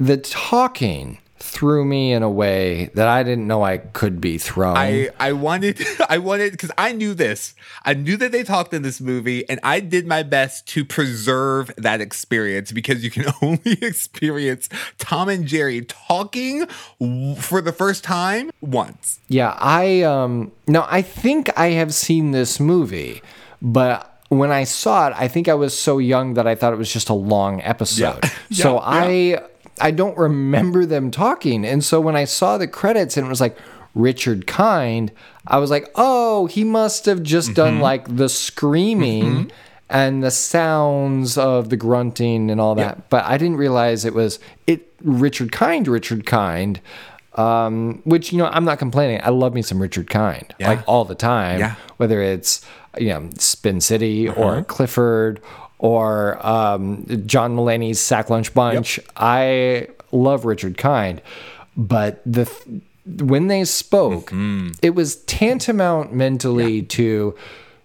The 0.00 0.16
talking 0.16 1.18
threw 1.42 1.84
me 1.84 2.12
in 2.12 2.22
a 2.22 2.30
way 2.30 2.90
that 2.94 3.08
I 3.08 3.22
didn't 3.22 3.46
know 3.46 3.62
I 3.62 3.78
could 3.78 4.20
be 4.20 4.38
thrown. 4.38 4.76
I 4.76 5.10
I 5.18 5.32
wanted 5.32 5.82
I 6.08 6.18
wanted 6.18 6.52
because 6.52 6.70
I 6.78 6.92
knew 6.92 7.14
this. 7.14 7.54
I 7.84 7.94
knew 7.94 8.16
that 8.18 8.32
they 8.32 8.42
talked 8.42 8.72
in 8.72 8.82
this 8.82 9.00
movie, 9.00 9.48
and 9.48 9.58
I 9.62 9.80
did 9.80 10.06
my 10.06 10.22
best 10.22 10.66
to 10.68 10.84
preserve 10.84 11.70
that 11.76 12.00
experience 12.00 12.72
because 12.72 13.02
you 13.02 13.10
can 13.10 13.26
only 13.42 13.78
experience 13.82 14.68
Tom 14.98 15.28
and 15.28 15.46
Jerry 15.46 15.82
talking 15.82 16.66
for 17.36 17.60
the 17.60 17.72
first 17.72 18.04
time 18.04 18.50
once. 18.60 19.20
yeah, 19.28 19.56
I 19.58 20.02
um 20.02 20.52
no, 20.66 20.86
I 20.88 21.02
think 21.02 21.50
I 21.58 21.68
have 21.70 21.92
seen 21.94 22.30
this 22.30 22.60
movie, 22.60 23.22
but 23.60 24.06
when 24.28 24.52
I 24.52 24.64
saw 24.64 25.08
it, 25.08 25.14
I 25.16 25.26
think 25.26 25.48
I 25.48 25.54
was 25.54 25.76
so 25.76 25.98
young 25.98 26.34
that 26.34 26.46
I 26.46 26.54
thought 26.54 26.72
it 26.72 26.76
was 26.76 26.92
just 26.92 27.08
a 27.08 27.14
long 27.14 27.60
episode. 27.62 28.20
Yeah, 28.22 28.30
so 28.52 28.74
yeah. 28.74 28.80
I 28.84 29.42
I 29.80 29.90
don't 29.90 30.16
remember 30.16 30.84
them 30.86 31.10
talking. 31.10 31.64
And 31.64 31.82
so 31.84 32.00
when 32.00 32.16
I 32.16 32.24
saw 32.24 32.58
the 32.58 32.68
credits 32.68 33.16
and 33.16 33.26
it 33.26 33.30
was 33.30 33.40
like 33.40 33.56
Richard 33.94 34.46
Kind, 34.46 35.10
I 35.46 35.58
was 35.58 35.70
like, 35.70 35.88
"Oh, 35.94 36.46
he 36.46 36.64
must 36.64 37.06
have 37.06 37.22
just 37.22 37.54
done 37.54 37.74
Mm-hmm. 37.74 37.82
like 37.82 38.16
the 38.16 38.28
screaming 38.28 39.50
and 39.88 40.22
the 40.22 40.30
sounds 40.30 41.36
of 41.36 41.70
the 41.70 41.76
grunting 41.76 42.50
and 42.50 42.60
all 42.60 42.74
that." 42.76 43.08
But 43.10 43.24
I 43.24 43.36
didn't 43.38 43.56
realize 43.56 44.04
it 44.04 44.14
was 44.14 44.38
it 44.66 44.92
Richard 45.02 45.50
Kind, 45.52 45.88
Richard 45.88 46.24
Kind. 46.26 46.80
Um, 47.36 48.02
which 48.04 48.32
you 48.32 48.38
know, 48.38 48.46
I'm 48.46 48.64
not 48.64 48.78
complaining. 48.78 49.20
I 49.22 49.30
love 49.30 49.54
me 49.54 49.62
some 49.62 49.80
Richard 49.80 50.10
Kind, 50.10 50.52
Yeah. 50.58 50.68
like 50.68 50.82
all 50.88 51.04
the 51.04 51.14
time. 51.14 51.60
Yeah. 51.60 51.74
Whether 51.96 52.20
it's 52.22 52.60
you 52.98 53.08
know 53.08 53.30
Spin 53.38 53.80
City 53.80 54.28
or 54.28 54.62
Clifford 54.64 55.40
or 55.82 56.44
um, 56.46 57.06
John 57.26 57.56
Mulaney's 57.56 57.98
Sack 57.98 58.28
Lunch 58.30 58.52
Bunch. 58.54 59.00
I 59.16 59.88
love 60.12 60.44
Richard 60.44 60.76
Kind, 60.76 61.22
but 61.76 62.20
the 62.26 62.44
th- 62.44 62.82
when 63.22 63.46
they 63.48 63.64
spoke, 63.64 64.30
it 64.82 64.94
was 64.94 65.16
tantamount 65.24 66.12
mentally 66.14 66.82
to 66.82 67.34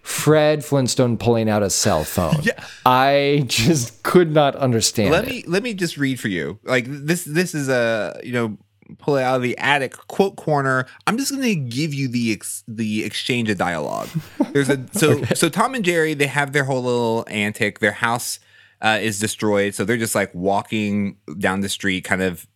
Fred 0.02 0.64
Flintstone 0.64 1.16
pulling 1.16 1.48
out 1.48 1.62
a 1.62 1.70
cell 1.70 2.04
phone. 2.14 2.36
Yeah. 2.42 2.62
I 2.84 3.44
just 3.46 4.02
could 4.02 4.30
not 4.32 4.54
understand 4.56 5.10
Let 5.10 5.24
it. 5.24 5.30
me 5.30 5.44
let 5.46 5.62
me 5.62 5.72
just 5.74 5.96
read 5.96 6.20
for 6.20 6.28
you. 6.28 6.58
Like 6.64 6.84
this 6.86 7.24
this 7.24 7.54
is 7.54 7.68
a 7.68 8.20
you 8.22 8.32
know 8.32 8.56
pull 8.98 9.16
it 9.16 9.22
out 9.22 9.36
of 9.36 9.42
the 9.42 9.56
attic 9.58 9.92
quote 10.08 10.36
corner. 10.36 10.86
I'm 11.06 11.18
just 11.18 11.32
gonna 11.32 11.54
give 11.54 11.94
you 11.94 12.08
the 12.08 12.32
ex, 12.32 12.64
the 12.68 13.04
exchange 13.04 13.50
of 13.50 13.58
dialogue. 13.58 14.08
There's 14.52 14.68
a 14.68 14.84
so 14.92 15.22
so 15.34 15.48
Tom 15.48 15.74
and 15.74 15.84
Jerry 15.84 16.14
they 16.14 16.26
have 16.26 16.52
their 16.52 16.64
whole 16.64 16.82
little 16.82 17.24
antic. 17.28 17.80
Their 17.80 17.92
house 17.92 18.40
uh, 18.80 18.98
is 19.00 19.18
destroyed, 19.18 19.74
so 19.74 19.84
they're 19.84 19.96
just 19.96 20.14
like 20.14 20.34
walking 20.34 21.16
down 21.38 21.60
the 21.60 21.68
street, 21.68 22.04
kind 22.04 22.22
of 22.22 22.46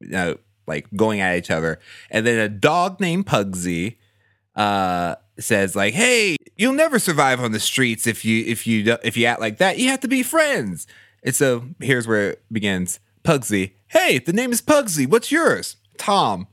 you 0.00 0.08
know, 0.08 0.38
like 0.66 0.86
going 0.94 1.20
at 1.20 1.36
each 1.36 1.50
other. 1.50 1.78
And 2.10 2.26
then 2.26 2.38
a 2.38 2.48
dog 2.48 3.00
named 3.00 3.26
Pugsy 3.26 3.96
uh 4.54 5.14
says 5.38 5.74
like 5.74 5.94
hey 5.94 6.36
you'll 6.56 6.74
never 6.74 6.98
survive 6.98 7.40
on 7.40 7.52
the 7.52 7.60
streets 7.60 8.06
if 8.06 8.24
you 8.24 8.44
if 8.44 8.66
you 8.66 8.96
if 9.02 9.16
you 9.16 9.24
act 9.24 9.40
like 9.40 9.56
that 9.58 9.78
you 9.78 9.88
have 9.88 10.00
to 10.00 10.08
be 10.08 10.22
friends 10.22 10.86
and 11.22 11.34
so 11.34 11.64
here's 11.80 12.06
where 12.06 12.32
it 12.32 12.42
begins 12.52 13.00
pugsy 13.24 13.72
hey 13.88 14.18
the 14.18 14.32
name 14.32 14.52
is 14.52 14.62
pugsy 14.62 15.06
what's 15.06 15.32
yours 15.32 15.76
tom 15.98 16.46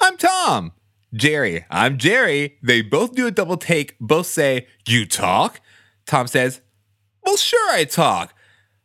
i'm 0.00 0.16
tom 0.16 0.72
jerry 1.12 1.64
i'm 1.70 1.98
jerry 1.98 2.58
they 2.62 2.80
both 2.82 3.14
do 3.14 3.26
a 3.26 3.30
double 3.30 3.56
take 3.56 3.96
both 4.00 4.26
say 4.26 4.66
you 4.86 5.06
talk 5.06 5.60
tom 6.06 6.26
says 6.26 6.60
well 7.24 7.36
sure 7.36 7.70
i 7.70 7.84
talk 7.84 8.34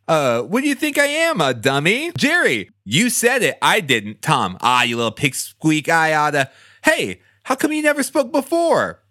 uh, 0.10 0.42
what 0.42 0.64
do 0.64 0.68
you 0.68 0.74
think 0.74 0.98
I 0.98 1.06
am, 1.06 1.40
a 1.40 1.54
dummy? 1.54 2.12
Jerry, 2.18 2.72
you 2.84 3.12
said 3.12 3.44
it. 3.44 3.60
I 3.62 3.80
didn't. 3.80 4.24
Tom, 4.24 4.58
ah, 4.60 4.82
you 4.82 4.98
little 4.98 5.12
pig 5.12 5.36
squeak. 5.36 5.88
I 5.88 6.16
oughta. 6.16 6.50
Hey, 6.84 7.22
how 7.44 7.54
come 7.54 7.72
you 7.72 7.84
never 7.84 8.02
spoke 8.02 8.32
before? 8.32 9.04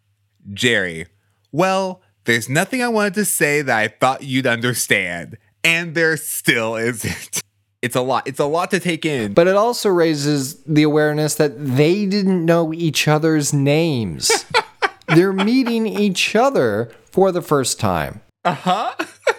Jerry, 0.53 1.07
well, 1.53 2.03
there's 2.25 2.49
nothing 2.49 2.83
I 2.83 2.89
wanted 2.89 3.15
to 3.15 3.25
say 3.25 3.63
that 3.63 3.79
I 3.79 3.87
thought 3.87 4.25
you'd 4.25 4.47
understand. 4.47 5.39
And 5.63 5.95
there 5.95 6.17
still 6.17 6.75
isn't. 6.75 7.43
It's 7.81 7.95
a 7.95 8.01
lot. 8.01 8.27
It's 8.27 8.41
a 8.41 8.45
lot 8.45 8.71
to 8.73 8.81
take 8.81 9.05
in. 9.05 9.35
But 9.35 9.47
it 9.47 9.55
also 9.55 9.89
raises 9.89 10.63
the 10.65 10.83
awareness 10.83 11.37
that 11.37 11.53
they 11.65 12.07
didn't 12.07 12.45
know 12.45 12.73
each 12.75 13.07
other's 13.07 13.53
names. 13.53 14.31
They're 15.09 15.33
meeting 15.33 15.87
each 15.87 16.35
other 16.35 16.91
for 17.11 17.31
the 17.31 17.43
first 17.43 17.79
time. 17.79 18.21
Uh-huh. 18.45 18.95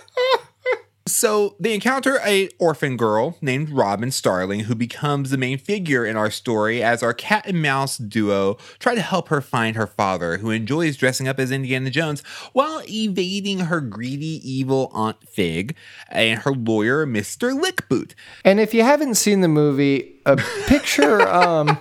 So 1.10 1.56
they 1.60 1.74
encounter 1.74 2.20
a 2.24 2.50
orphan 2.60 2.96
girl 2.98 3.38
named 3.42 3.70
Robin 3.72 4.12
Starling 4.12 4.62
who 4.62 4.76
becomes 4.76 5.30
the 5.32 5.38
main 5.38 5.58
figure 5.58 6.06
in 6.06 6.16
our 6.16 6.30
story 6.30 6.84
as 6.84 7.02
our 7.02 7.14
cat 7.14 7.46
and 7.48 7.62
mouse 7.62 7.98
duo 7.98 8.58
try 8.80 8.96
to 8.96 9.02
help 9.02 9.30
her 9.30 9.42
find 9.42 9.76
her 9.76 9.88
father 9.88 10.38
who 10.38 10.52
enjoys 10.52 10.96
dressing 10.98 11.28
up 11.28 11.40
as 11.40 11.52
Indiana 11.52 11.90
Jones 11.90 12.22
while 12.54 12.82
evading 12.88 13.62
her 13.62 13.82
greedy 13.82 14.40
evil 14.50 14.92
Aunt 14.94 15.18
Fig 15.28 15.76
and 16.10 16.42
her 16.42 16.52
lawyer 16.52 17.06
Mr. 17.06 17.60
Lickboot. 17.60 18.14
And 18.46 18.60
if 18.60 18.74
you 18.74 18.84
haven't 18.84 19.16
seen 19.16 19.42
the 19.42 19.48
movie, 19.48 20.14
a 20.26 20.38
picture 20.68 21.28
um, 21.28 21.78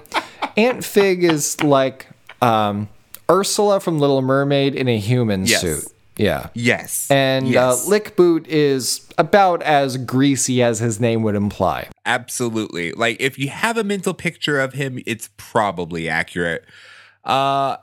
Aunt 0.56 0.84
Fig 0.84 1.22
is 1.24 1.62
like 1.62 2.06
um, 2.40 2.88
Ursula 3.30 3.80
from 3.80 3.98
Little 3.98 4.22
Mermaid 4.22 4.74
in 4.74 4.88
a 4.88 4.98
human 4.98 5.44
Yes. 5.44 5.60
suit. 5.60 5.84
Yeah. 6.18 6.48
Yes. 6.54 7.10
And 7.10 7.48
yes. 7.48 7.86
uh, 7.86 7.90
Lickboot 7.90 8.46
is 8.48 9.08
about 9.16 9.62
as 9.62 9.96
greasy 9.96 10.62
as 10.62 10.80
his 10.80 11.00
name 11.00 11.22
would 11.22 11.36
imply. 11.36 11.88
Absolutely. 12.04 12.92
Like 12.92 13.20
if 13.20 13.38
you 13.38 13.48
have 13.48 13.78
a 13.78 13.84
mental 13.84 14.14
picture 14.14 14.60
of 14.60 14.74
him, 14.74 15.00
it's 15.06 15.30
probably 15.36 16.08
accurate. 16.08 16.64
Uh 17.24 17.76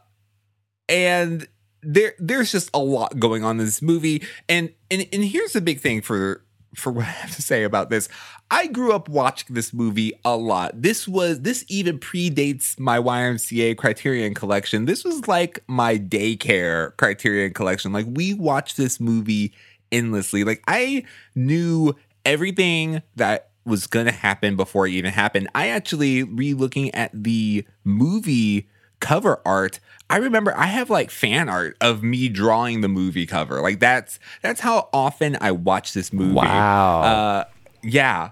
and 0.87 1.47
there 1.81 2.13
there's 2.19 2.51
just 2.51 2.69
a 2.73 2.79
lot 2.79 3.19
going 3.19 3.43
on 3.43 3.59
in 3.59 3.65
this 3.65 3.81
movie. 3.81 4.23
And 4.49 4.71
and 4.91 5.07
and 5.11 5.23
here's 5.23 5.53
the 5.53 5.61
big 5.61 5.79
thing 5.79 6.01
for 6.01 6.44
for 6.75 6.91
what 6.91 7.05
I 7.05 7.09
have 7.09 7.35
to 7.35 7.41
say 7.41 7.63
about 7.63 7.89
this. 7.89 8.09
I 8.51 8.67
grew 8.67 8.93
up 8.93 9.09
watching 9.09 9.55
this 9.55 9.73
movie 9.73 10.13
a 10.23 10.35
lot. 10.35 10.81
This 10.81 11.07
was 11.07 11.41
this 11.41 11.65
even 11.67 11.99
predates 11.99 12.79
my 12.79 12.99
YMCA 12.99 13.77
Criterion 13.77 14.33
collection. 14.33 14.85
This 14.85 15.03
was 15.03 15.27
like 15.27 15.63
my 15.67 15.97
daycare 15.97 16.95
Criterion 16.97 17.53
collection. 17.53 17.91
Like 17.91 18.05
we 18.09 18.33
watched 18.33 18.77
this 18.77 18.99
movie 18.99 19.53
endlessly. 19.91 20.43
Like 20.43 20.63
I 20.67 21.03
knew 21.33 21.95
everything 22.25 23.01
that 23.15 23.49
was 23.65 23.87
going 23.87 24.05
to 24.05 24.11
happen 24.11 24.55
before 24.55 24.87
it 24.87 24.91
even 24.91 25.11
happened. 25.11 25.49
I 25.55 25.69
actually 25.69 26.23
re-looking 26.23 26.93
at 26.93 27.11
the 27.13 27.65
movie 27.83 28.69
cover 28.99 29.41
art. 29.45 29.79
I 30.09 30.17
remember 30.17 30.55
I 30.55 30.67
have 30.67 30.89
like 30.89 31.09
fan 31.09 31.49
art 31.49 31.77
of 31.81 32.03
me 32.03 32.29
drawing 32.29 32.81
the 32.81 32.87
movie 32.87 33.25
cover. 33.25 33.61
Like 33.61 33.79
that's 33.79 34.19
that's 34.41 34.59
how 34.59 34.89
often 34.93 35.37
I 35.41 35.51
watch 35.51 35.93
this 35.93 36.13
movie. 36.13 36.33
Wow. 36.33 37.01
Uh 37.01 37.43
yeah. 37.83 38.31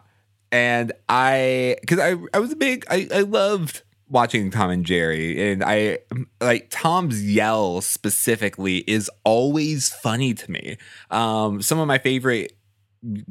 And 0.51 0.91
I 1.09 1.77
cuz 1.87 1.99
I 1.99 2.15
I 2.33 2.39
was 2.39 2.51
a 2.51 2.55
big 2.55 2.85
I 2.89 3.07
I 3.13 3.21
loved 3.21 3.81
watching 4.07 4.51
Tom 4.51 4.69
and 4.69 4.85
Jerry 4.85 5.51
and 5.51 5.63
I 5.63 5.99
like 6.39 6.67
Tom's 6.69 7.23
yell 7.23 7.81
specifically 7.81 8.79
is 8.79 9.09
always 9.23 9.89
funny 9.89 10.35
to 10.35 10.51
me. 10.51 10.77
Um 11.09 11.61
some 11.61 11.79
of 11.79 11.87
my 11.87 11.97
favorite 11.97 12.55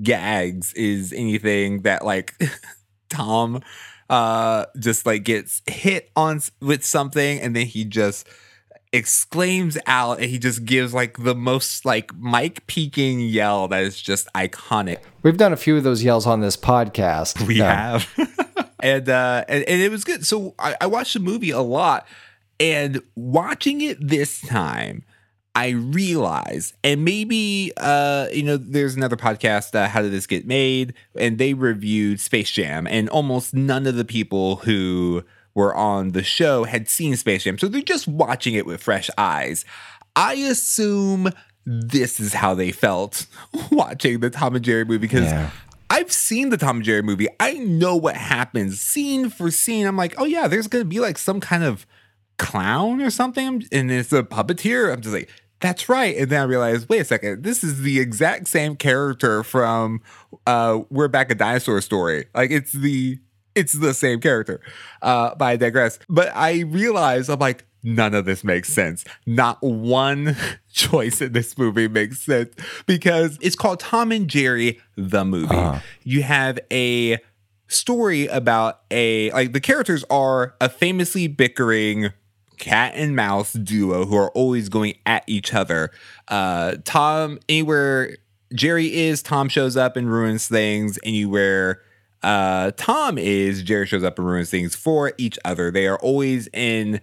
gags 0.02 0.72
is 0.74 1.12
anything 1.12 1.82
that 1.82 2.04
like 2.04 2.34
Tom 3.08 3.62
uh 4.12 4.66
just 4.78 5.06
like 5.06 5.24
gets 5.24 5.62
hit 5.66 6.10
on 6.14 6.40
with 6.60 6.84
something 6.84 7.40
and 7.40 7.56
then 7.56 7.66
he 7.66 7.84
just 7.84 8.28
exclaims 8.92 9.78
out 9.86 10.18
and 10.20 10.28
he 10.28 10.38
just 10.38 10.66
gives 10.66 10.92
like 10.92 11.16
the 11.16 11.34
most 11.34 11.86
like 11.86 12.14
mic 12.16 12.66
peaking 12.66 13.20
yell 13.20 13.66
that 13.68 13.82
is 13.82 14.00
just 14.00 14.28
iconic 14.34 14.98
We've 15.22 15.38
done 15.38 15.52
a 15.52 15.56
few 15.56 15.76
of 15.78 15.82
those 15.84 16.02
yells 16.04 16.26
on 16.26 16.40
this 16.42 16.56
podcast. 16.58 17.46
we 17.46 17.58
No. 17.58 17.64
have 17.64 18.06
and 18.80 19.08
uh 19.08 19.44
and, 19.48 19.64
and 19.64 19.80
it 19.80 19.90
was 19.90 20.04
good 20.04 20.26
so 20.26 20.54
I, 20.58 20.76
I 20.82 20.86
watched 20.88 21.14
the 21.14 21.20
movie 21.20 21.50
a 21.50 21.60
lot 21.62 22.06
and 22.60 23.00
watching 23.16 23.80
it 23.80 23.96
this 24.06 24.40
time 24.42 25.04
I 25.54 25.70
realize, 25.70 26.72
and 26.82 27.04
maybe 27.04 27.72
uh, 27.76 28.28
you 28.32 28.42
know, 28.42 28.56
there's 28.56 28.94
another 28.96 29.16
podcast, 29.16 29.74
uh, 29.74 29.86
How 29.88 30.00
Did 30.02 30.12
This 30.12 30.26
Get 30.26 30.46
Made? 30.46 30.94
And 31.18 31.36
they 31.38 31.52
reviewed 31.54 32.20
Space 32.20 32.50
Jam, 32.50 32.86
and 32.86 33.08
almost 33.10 33.52
none 33.54 33.86
of 33.86 33.96
the 33.96 34.04
people 34.04 34.56
who 34.56 35.24
were 35.54 35.74
on 35.74 36.12
the 36.12 36.22
show 36.22 36.64
had 36.64 36.88
seen 36.88 37.16
Space 37.16 37.44
Jam. 37.44 37.58
So 37.58 37.68
they're 37.68 37.82
just 37.82 38.08
watching 38.08 38.54
it 38.54 38.64
with 38.64 38.82
fresh 38.82 39.10
eyes. 39.18 39.66
I 40.16 40.34
assume 40.34 41.28
this 41.66 42.18
is 42.18 42.32
how 42.32 42.54
they 42.54 42.72
felt 42.72 43.26
watching 43.70 44.20
the 44.20 44.30
Tom 44.30 44.56
and 44.56 44.64
Jerry 44.64 44.84
movie 44.84 44.98
because 44.98 45.24
Yeah. 45.26 45.50
I've 45.90 46.10
seen 46.10 46.48
the 46.48 46.56
Tom 46.56 46.76
and 46.76 46.84
Jerry 46.86 47.02
movie. 47.02 47.28
I 47.38 47.52
know 47.54 47.96
what 47.96 48.16
happens 48.16 48.80
scene 48.80 49.28
for 49.28 49.50
scene. 49.50 49.86
I'm 49.86 49.96
like, 49.98 50.14
oh 50.16 50.24
yeah, 50.24 50.48
there's 50.48 50.66
gonna 50.66 50.86
be 50.86 51.00
like 51.00 51.18
some 51.18 51.38
kind 51.38 51.62
of 51.62 51.86
clown 52.38 53.02
or 53.02 53.10
something, 53.10 53.62
and 53.70 53.90
it's 53.90 54.12
a 54.12 54.22
puppeteer. 54.22 54.90
I'm 54.92 55.02
just 55.02 55.12
like, 55.14 55.28
that's 55.62 55.88
right. 55.88 56.14
And 56.16 56.28
then 56.28 56.40
I 56.42 56.44
realized, 56.44 56.88
wait 56.88 57.00
a 57.00 57.04
second, 57.04 57.44
this 57.44 57.64
is 57.64 57.80
the 57.80 57.98
exact 58.00 58.48
same 58.48 58.76
character 58.76 59.42
from 59.42 60.02
uh 60.46 60.80
We're 60.90 61.08
Back 61.08 61.30
a 61.30 61.34
Dinosaur 61.34 61.80
Story. 61.80 62.26
Like 62.34 62.50
it's 62.50 62.72
the 62.72 63.18
it's 63.54 63.72
the 63.72 63.94
same 63.94 64.20
character. 64.20 64.60
Uh, 65.00 65.34
but 65.34 65.44
I 65.44 65.56
digress. 65.56 65.98
But 66.08 66.32
I 66.34 66.60
realized 66.60 67.30
I'm 67.30 67.38
like, 67.38 67.64
none 67.82 68.14
of 68.14 68.24
this 68.24 68.44
makes 68.44 68.72
sense. 68.72 69.04
Not 69.26 69.62
one 69.62 70.36
choice 70.72 71.20
in 71.20 71.32
this 71.32 71.56
movie 71.56 71.88
makes 71.88 72.20
sense 72.20 72.54
because 72.86 73.38
it's 73.40 73.56
called 73.56 73.80
Tom 73.80 74.12
and 74.12 74.28
Jerry 74.28 74.80
the 74.96 75.24
movie. 75.24 75.54
Uh-huh. 75.54 75.80
You 76.02 76.22
have 76.22 76.58
a 76.70 77.18
story 77.68 78.26
about 78.26 78.80
a 78.90 79.30
like 79.32 79.52
the 79.52 79.60
characters 79.60 80.04
are 80.10 80.54
a 80.60 80.68
famously 80.68 81.26
bickering 81.26 82.12
cat 82.62 82.92
and 82.94 83.16
mouse 83.16 83.54
duo 83.54 84.06
who 84.06 84.16
are 84.16 84.30
always 84.30 84.68
going 84.68 84.94
at 85.04 85.24
each 85.26 85.52
other. 85.52 85.90
Uh 86.28 86.76
Tom 86.84 87.40
anywhere 87.48 88.16
Jerry 88.54 88.94
is, 88.94 89.20
Tom 89.20 89.48
shows 89.48 89.76
up 89.76 89.96
and 89.96 90.08
ruins 90.08 90.46
things. 90.46 90.96
Anywhere 91.02 91.82
uh 92.22 92.70
Tom 92.76 93.18
is, 93.18 93.64
Jerry 93.64 93.84
shows 93.86 94.04
up 94.04 94.16
and 94.16 94.28
ruins 94.28 94.48
things 94.48 94.76
for 94.76 95.12
each 95.18 95.40
other. 95.44 95.72
They 95.72 95.88
are 95.88 95.98
always 95.98 96.48
in 96.52 97.00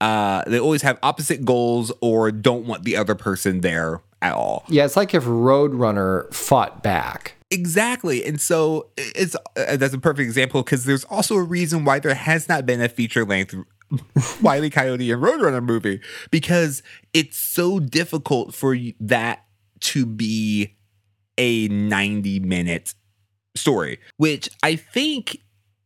uh 0.00 0.44
they 0.46 0.60
always 0.60 0.82
have 0.82 0.96
opposite 1.02 1.44
goals 1.44 1.90
or 2.00 2.30
don't 2.30 2.64
want 2.64 2.84
the 2.84 2.96
other 2.96 3.16
person 3.16 3.62
there 3.62 4.00
at 4.22 4.34
all. 4.34 4.64
Yeah, 4.68 4.84
it's 4.84 4.96
like 4.96 5.12
if 5.12 5.24
Roadrunner 5.24 6.32
fought 6.32 6.84
back. 6.84 7.34
Exactly. 7.50 8.24
And 8.24 8.40
so 8.40 8.90
it's 8.96 9.36
uh, 9.56 9.76
that's 9.76 9.94
a 9.94 9.98
perfect 9.98 10.26
example 10.26 10.62
because 10.62 10.84
there's 10.84 11.04
also 11.04 11.36
a 11.36 11.42
reason 11.42 11.84
why 11.84 11.98
there 11.98 12.14
has 12.14 12.48
not 12.48 12.64
been 12.64 12.80
a 12.80 12.88
feature 12.88 13.24
length 13.24 13.54
Wiley 14.42 14.70
Coyote 14.70 15.10
and 15.10 15.22
Roadrunner 15.22 15.62
movie 15.62 16.00
because 16.30 16.82
it's 17.12 17.36
so 17.36 17.80
difficult 17.80 18.54
for 18.54 18.76
that 19.00 19.44
to 19.80 20.06
be 20.06 20.76
a 21.38 21.68
90 21.68 22.40
minute 22.40 22.94
story, 23.54 24.00
which 24.16 24.48
I 24.62 24.76
think 24.76 25.38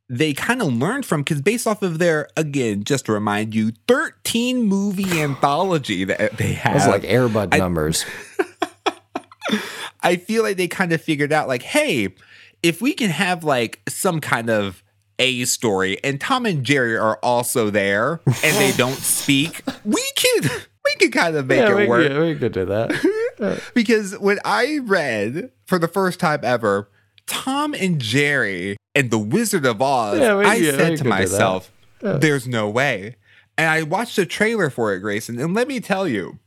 they 0.09 0.33
kind 0.33 0.63
of 0.63 0.73
learned 0.73 1.05
from 1.05 1.23
because 1.23 1.43
based 1.43 1.67
off 1.67 1.83
of 1.83 1.99
their 1.99 2.29
again, 2.37 2.85
just 2.85 3.07
to 3.07 3.13
remind 3.13 3.55
you, 3.55 3.73
13 3.87 4.63
movie 4.63 5.21
anthology 5.21 6.05
that 6.05 6.37
they 6.37 6.53
have. 6.53 6.77
It's 6.77 6.87
like 6.87 7.05
Air 7.05 7.29
Bud 7.29 7.57
numbers. 7.57 8.05
I 10.01 10.17
feel 10.17 10.43
like 10.43 10.57
they 10.57 10.69
kind 10.69 10.93
of 10.93 11.03
figured 11.03 11.33
out 11.33 11.49
like, 11.49 11.63
hey, 11.63 12.15
if 12.63 12.81
we 12.81 12.95
can 12.95 13.11
have 13.11 13.45
like 13.45 13.81
some 13.89 14.21
kind 14.21 14.49
of 14.49 14.83
a 15.19 15.45
story 15.45 15.99
and 16.05 16.21
Tom 16.21 16.47
and 16.47 16.65
Jerry 16.65 16.97
are 16.97 17.19
also 17.23 17.71
there 17.71 18.21
and 18.27 18.57
they 18.57 18.73
don't 18.77 18.97
speak, 18.99 19.63
we 19.85 20.03
can 20.17 20.43
we 20.85 20.95
can 20.99 21.11
kind 21.11 21.37
of 21.37 21.47
make 21.47 21.59
yeah, 21.61 21.75
we, 21.75 21.83
it 21.85 21.89
work. 21.89 22.07
could- 22.09 22.21
we 22.21 22.35
could 22.37 22.53
do 22.53 22.65
that. 22.67 23.17
Because 23.73 24.19
when 24.19 24.41
I 24.45 24.81
read 24.83 25.53
for 25.65 25.79
the 25.79 25.87
first 25.87 26.19
time 26.19 26.41
ever 26.43 26.91
Tom 27.27 27.73
and 27.73 28.01
Jerry 28.01 28.77
and 28.97 29.13
the 29.13 29.19
Wizard 29.19 29.65
of 29.65 29.81
Oz, 29.81 30.19
Yeah, 30.19 30.37
we- 30.39 30.45
I 30.45 30.55
yeah, 30.57 30.73
said 30.73 30.99
to 30.99 31.05
myself, 31.05 31.71
there's 32.01 32.49
no 32.49 32.69
way. 32.69 33.15
And 33.57 33.69
I 33.71 33.83
watched 33.83 34.17
the 34.17 34.27
trailer 34.27 34.71
for 34.71 34.93
it, 34.93 35.01
Grayson, 35.01 35.39
and 35.41 35.55
let 35.55 35.69
me 35.69 35.79
tell 35.79 36.09
you, 36.09 36.39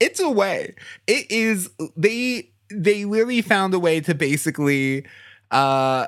it's 0.00 0.18
a 0.20 0.30
way. 0.30 0.74
It 1.06 1.30
is 1.30 1.68
they 1.96 2.50
they 2.70 3.04
really 3.04 3.42
found 3.42 3.74
a 3.74 3.78
way 3.78 4.00
to 4.00 4.14
basically 4.14 5.04
uh 5.50 6.06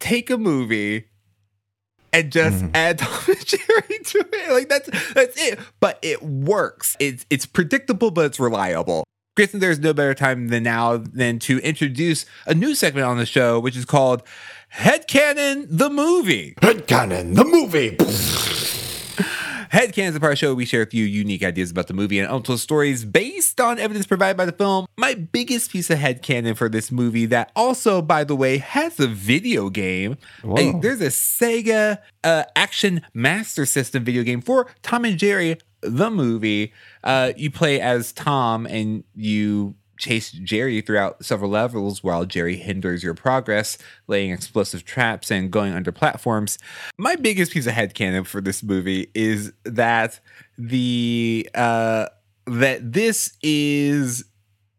take 0.00 0.30
a 0.30 0.36
movie 0.38 1.06
and 2.14 2.32
just 2.32 2.56
Mm-hmm. 2.64 2.70
add 2.74 2.98
Tom 3.00 3.20
and 3.28 3.46
Jerry 3.46 3.98
to 4.04 4.26
it. 4.32 4.52
Like 4.52 4.68
that's 4.68 5.12
that's 5.14 5.36
it. 5.40 5.58
But 5.80 5.98
it 6.02 6.22
works. 6.22 6.96
It's 7.00 7.26
it's 7.30 7.44
predictable, 7.46 8.10
but 8.10 8.26
it's 8.26 8.40
reliable. 8.40 9.04
Grayson, 9.36 9.58
there's 9.58 9.80
no 9.80 9.92
better 9.92 10.14
time 10.14 10.46
than 10.48 10.62
now 10.62 10.96
than 10.96 11.40
to 11.40 11.58
introduce 11.58 12.24
a 12.46 12.54
new 12.54 12.74
segment 12.74 13.04
on 13.06 13.18
the 13.18 13.26
show, 13.26 13.58
which 13.58 13.76
is 13.76 13.84
called 13.84 14.22
Headcanon 14.72 15.66
the 15.68 15.90
Movie. 15.90 16.54
Headcanon, 16.62 17.34
the 17.34 17.44
movie. 17.44 17.96
Headcanon 19.74 20.10
is 20.10 20.14
a 20.14 20.20
part 20.20 20.30
of 20.30 20.34
the 20.34 20.36
show 20.36 20.48
where 20.50 20.54
we 20.54 20.66
share 20.66 20.78
with 20.78 20.94
you 20.94 21.04
unique 21.04 21.42
ideas 21.42 21.72
about 21.72 21.88
the 21.88 21.94
movie 21.94 22.20
and 22.20 22.32
untold 22.32 22.60
stories 22.60 23.04
based 23.04 23.60
on 23.60 23.80
evidence 23.80 24.06
provided 24.06 24.36
by 24.36 24.46
the 24.46 24.52
film. 24.52 24.86
My 24.96 25.14
biggest 25.14 25.72
piece 25.72 25.90
of 25.90 25.98
headcanon 25.98 26.56
for 26.56 26.68
this 26.68 26.92
movie 26.92 27.26
that 27.26 27.50
also, 27.56 28.00
by 28.00 28.22
the 28.22 28.36
way, 28.36 28.58
has 28.58 29.00
a 29.00 29.08
video 29.08 29.70
game. 29.70 30.16
Hey, 30.54 30.72
there's 30.80 31.00
a 31.00 31.08
Sega 31.08 31.98
uh, 32.22 32.44
Action 32.54 33.02
Master 33.14 33.66
System 33.66 34.04
video 34.04 34.22
game 34.22 34.42
for 34.42 34.68
Tom 34.82 35.04
and 35.04 35.18
Jerry, 35.18 35.58
the 35.80 36.08
movie. 36.08 36.72
Uh, 37.02 37.32
you 37.36 37.50
play 37.50 37.80
as 37.80 38.12
Tom 38.12 38.66
and 38.66 39.02
you 39.16 39.74
chase 39.96 40.30
Jerry 40.30 40.80
throughout 40.80 41.24
several 41.24 41.50
levels 41.50 42.02
while 42.02 42.24
Jerry 42.24 42.56
hinders 42.56 43.02
your 43.02 43.14
progress, 43.14 43.78
laying 44.06 44.30
explosive 44.32 44.84
traps 44.84 45.30
and 45.30 45.50
going 45.50 45.72
under 45.72 45.92
platforms. 45.92 46.58
My 46.98 47.16
biggest 47.16 47.52
piece 47.52 47.66
of 47.66 47.72
headcanon 47.74 48.26
for 48.26 48.40
this 48.40 48.62
movie 48.62 49.10
is 49.14 49.52
that 49.64 50.20
the 50.58 51.48
uh 51.54 52.06
that 52.46 52.92
this 52.92 53.36
is 53.42 54.24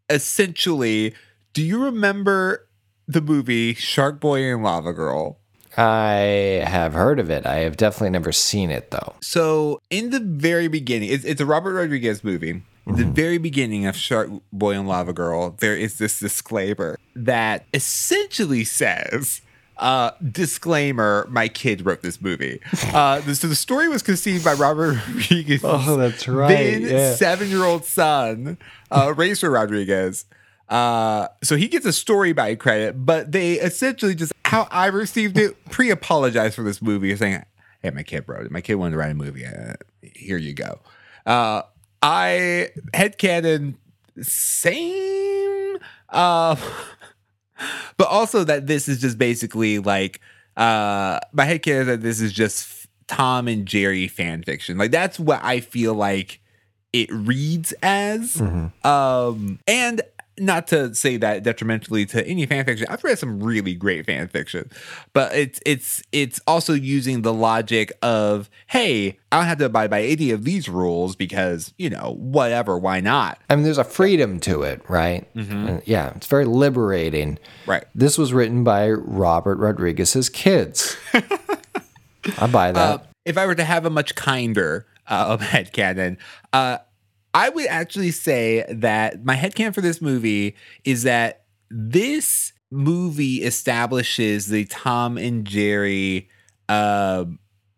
essentially 0.09 1.13
do 1.53 1.63
you 1.63 1.83
remember 1.83 2.67
the 3.07 3.21
movie 3.21 3.73
Shark 3.73 4.19
Boy 4.19 4.43
and 4.43 4.63
Lava 4.63 4.93
Girl? 4.93 5.39
I 5.77 6.63
have 6.65 6.93
heard 6.93 7.19
of 7.19 7.29
it. 7.29 7.45
I 7.45 7.59
have 7.59 7.77
definitely 7.77 8.11
never 8.11 8.31
seen 8.31 8.69
it 8.69 8.91
though. 8.91 9.15
So 9.21 9.81
in 9.89 10.09
the 10.09 10.19
very 10.19 10.67
beginning, 10.67 11.09
it's, 11.09 11.25
it's 11.25 11.41
a 11.41 11.45
Robert 11.45 11.73
Rodriguez 11.73 12.23
movie. 12.23 12.63
In 12.87 12.95
the 12.97 13.05
very 13.05 13.37
beginning 13.39 13.85
of 13.87 13.95
Shark 13.95 14.29
Boy 14.53 14.77
and 14.77 14.87
Lava 14.87 15.11
Girl, 15.13 15.55
there 15.59 15.75
is 15.75 15.97
this 15.97 16.19
disclaimer 16.19 16.99
that 17.15 17.65
essentially 17.73 18.63
says, 18.63 19.41
uh, 19.77 20.11
disclaimer, 20.31 21.25
my 21.29 21.47
kid 21.47 21.85
wrote 21.85 22.01
this 22.01 22.21
movie. 22.21 22.59
Uh, 22.93 23.19
so 23.33 23.47
the 23.47 23.55
story 23.55 23.89
was 23.89 24.01
conceived 24.01 24.45
by 24.45 24.53
Robert 24.53 24.93
Rodriguez. 25.07 25.61
Oh, 25.63 25.97
that's 25.97 26.27
right, 26.29 26.47
Then 26.47 26.81
yeah. 26.83 27.15
seven-year-old 27.15 27.83
son, 27.83 28.57
uh, 28.91 29.13
Racer 29.17 29.49
Rodriguez. 29.51 30.25
Uh, 30.69 31.27
so 31.43 31.57
he 31.57 31.67
gets 31.67 31.85
a 31.85 31.91
story 31.91 32.31
by 32.31 32.55
credit, 32.55 33.05
but 33.05 33.31
they 33.33 33.53
essentially 33.53 34.15
just 34.15 34.31
how 34.45 34.67
I 34.71 34.85
received 34.87 35.37
it 35.37 35.65
pre-apologize 35.71 36.55
for 36.55 36.63
this 36.63 36.81
movie, 36.81 37.13
saying, 37.17 37.43
"Hey, 37.81 37.89
my 37.89 38.03
kid 38.03 38.23
wrote 38.27 38.45
it. 38.45 38.51
My 38.51 38.61
kid 38.61 38.75
wanted 38.75 38.91
to 38.91 38.97
write 38.97 39.11
a 39.11 39.15
movie. 39.15 39.45
Uh, 39.45 39.73
here 40.01 40.37
you 40.37 40.53
go." 40.53 40.79
Uh, 41.25 41.63
I 42.05 42.69
headcanon 42.93 43.77
same, 44.21 45.77
uh, 46.09 46.55
but 47.97 48.07
also 48.07 48.43
that 48.43 48.67
this 48.67 48.87
is 48.87 49.01
just 49.01 49.17
basically 49.17 49.79
like 49.79 50.21
uh, 50.55 51.19
my 51.33 51.47
headcanon 51.47 51.81
is 51.81 51.87
that 51.87 52.01
this 52.01 52.21
is 52.21 52.31
just 52.31 52.87
Tom 53.07 53.47
and 53.47 53.65
Jerry 53.65 54.07
fan 54.07 54.43
fiction. 54.43 54.77
Like 54.77 54.91
that's 54.91 55.19
what 55.19 55.43
I 55.43 55.61
feel 55.61 55.95
like 55.95 56.41
it 56.93 57.11
reads 57.11 57.73
as. 57.81 58.39
Um, 58.83 59.57
and 59.67 60.01
not 60.37 60.67
to 60.67 60.93
say 60.93 61.17
that 61.17 61.43
detrimentally 61.43 62.05
to 62.07 62.25
any 62.27 62.45
fan 62.45 62.65
fiction. 62.65 62.87
I've 62.89 63.03
read 63.03 63.17
some 63.19 63.41
really 63.41 63.73
great 63.73 64.05
fan 64.05 64.27
fiction, 64.27 64.69
but 65.13 65.33
it's 65.33 65.59
it's 65.65 66.03
it's 66.11 66.39
also 66.47 66.73
using 66.73 67.21
the 67.21 67.33
logic 67.33 67.91
of, 68.01 68.49
hey, 68.67 69.17
I 69.31 69.37
don't 69.37 69.45
have 69.45 69.57
to 69.59 69.65
abide 69.65 69.89
by 69.89 70.03
any 70.03 70.31
of 70.31 70.43
these 70.43 70.67
rules 70.67 71.15
because 71.15 71.73
you 71.77 71.89
know 71.89 72.15
whatever, 72.17 72.77
why 72.77 72.99
not? 72.99 73.39
I 73.49 73.55
mean, 73.55 73.63
there's 73.63 73.77
a 73.77 73.83
freedom 73.83 74.39
to 74.41 74.63
it, 74.63 74.81
right? 74.89 75.27
And 75.35 75.81
yeah, 75.85 76.13
it's 76.15 76.27
very 76.27 76.45
liberating. 76.45 77.39
Right. 77.65 77.85
This 77.93 78.17
was 78.17 78.33
written 78.33 78.63
by 78.63 78.91
Robert 78.91 79.57
Rodriguez's 79.57 80.29
kids. 80.29 80.97
I 82.37 82.47
buy 82.47 82.71
that. 82.71 82.75
Uh, 82.75 82.97
if 83.25 83.37
I 83.37 83.45
were 83.45 83.55
to 83.55 83.63
have 83.63 83.85
a 83.85 83.89
much 83.89 84.15
kinder 84.15 84.85
uh, 85.07 85.37
headcanon, 85.41 86.17
uh, 86.53 86.77
I 87.35 87.49
would 87.49 87.67
actually 87.67 88.11
say 88.11 88.65
that 88.69 89.25
my 89.25 89.35
headcan 89.35 89.75
for 89.75 89.81
this 89.81 90.01
movie 90.01 90.55
is 90.85 91.03
that 91.03 91.43
this 91.69 92.53
movie 92.71 93.43
establishes 93.43 94.47
the 94.47 94.63
Tom 94.65 95.17
and 95.17 95.45
Jerry 95.45 96.29
uh, 96.69 97.25